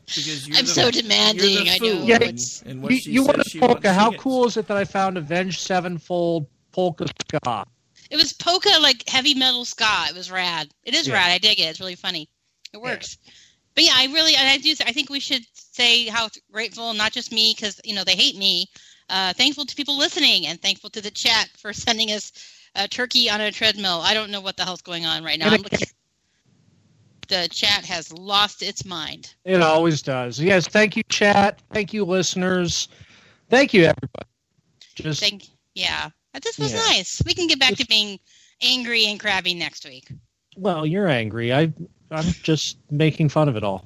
[0.06, 2.06] Because you're I'm the, so demanding, You're the I fool, know.
[2.06, 3.74] Yeah, and, and what you, she you want she a polka?
[3.90, 7.66] wanted How cool is it that I found Avenged Sevenfold polka ska?
[8.10, 10.06] It was polka like heavy metal ska.
[10.10, 10.70] It was rad.
[10.84, 11.14] It is Yeah.
[11.14, 11.30] rad.
[11.32, 11.64] I dig it.
[11.64, 12.28] It's really funny.
[12.74, 13.18] It works.
[13.76, 14.74] But yeah, I really, I do.
[14.86, 18.36] I think we should say how grateful, not just me, because you know they hate
[18.36, 18.66] me.
[19.10, 22.32] Uh, thankful to people listening, and thankful to the chat for sending us
[22.76, 24.02] a turkey on a treadmill.
[24.04, 25.52] I don't know what the hell's going on right now.
[25.52, 25.88] I'm looking,
[27.28, 29.34] the chat has lost its mind.
[29.46, 30.40] It always does.
[30.40, 31.62] Yes, thank you, chat.
[31.74, 32.88] Thank you, listeners.
[33.50, 34.30] Thank you, everybody.
[34.96, 36.82] Just Thank, yeah, But this was Yeah.
[36.90, 37.22] nice.
[37.26, 38.20] We can get back to being
[38.62, 40.12] angry and crabby next week.
[40.58, 41.54] well, you're angry.
[41.54, 41.74] I
[42.12, 43.86] I'm just making fun of it all.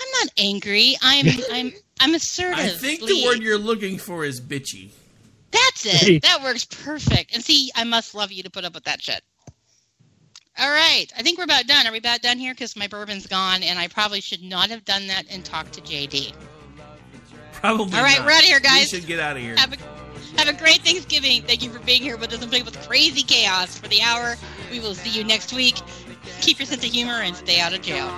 [0.00, 0.96] I'm not angry.
[1.02, 2.58] I'm I'm I'm assertive.
[2.58, 4.90] I think the word you're looking for is bitchy.
[5.50, 6.22] That's it.
[6.22, 7.34] That works perfect.
[7.34, 9.22] And see, I must love you to put up with that shit.
[10.58, 11.06] All right.
[11.16, 11.86] I think we're about done.
[11.86, 12.54] Are we about done here?
[12.54, 15.80] Because my bourbon's gone, and I probably should not have done that and talked to
[15.80, 16.32] JD.
[17.52, 17.96] Probably.
[17.96, 18.26] All right, not.
[18.26, 18.92] we're out of here, guys.
[18.92, 19.56] We should get out of here.
[19.56, 19.76] Have a,
[20.38, 21.42] have a great Thanksgiving.
[21.42, 24.36] Thank you for being here with us and playing with crazy chaos for the hour.
[24.70, 25.76] We will see you next week.
[26.40, 28.08] Keep your sense of humor and stay out of jail.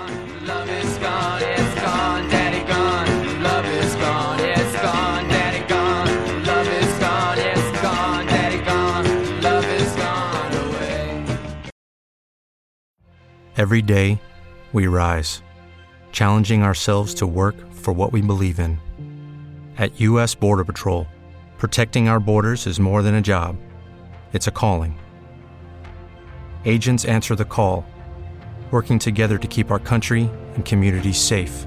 [13.59, 14.21] Every day,
[14.75, 15.43] we rise,
[16.13, 18.79] challenging ourselves to work for what we believe in.
[19.79, 20.35] At U.S.
[20.35, 21.07] Border Patrol,
[21.57, 23.57] protecting our borders is more than a job,
[24.35, 24.99] it's a calling.
[26.67, 27.87] Agents answer the call,
[28.71, 31.67] working together to keep our country and communities safe.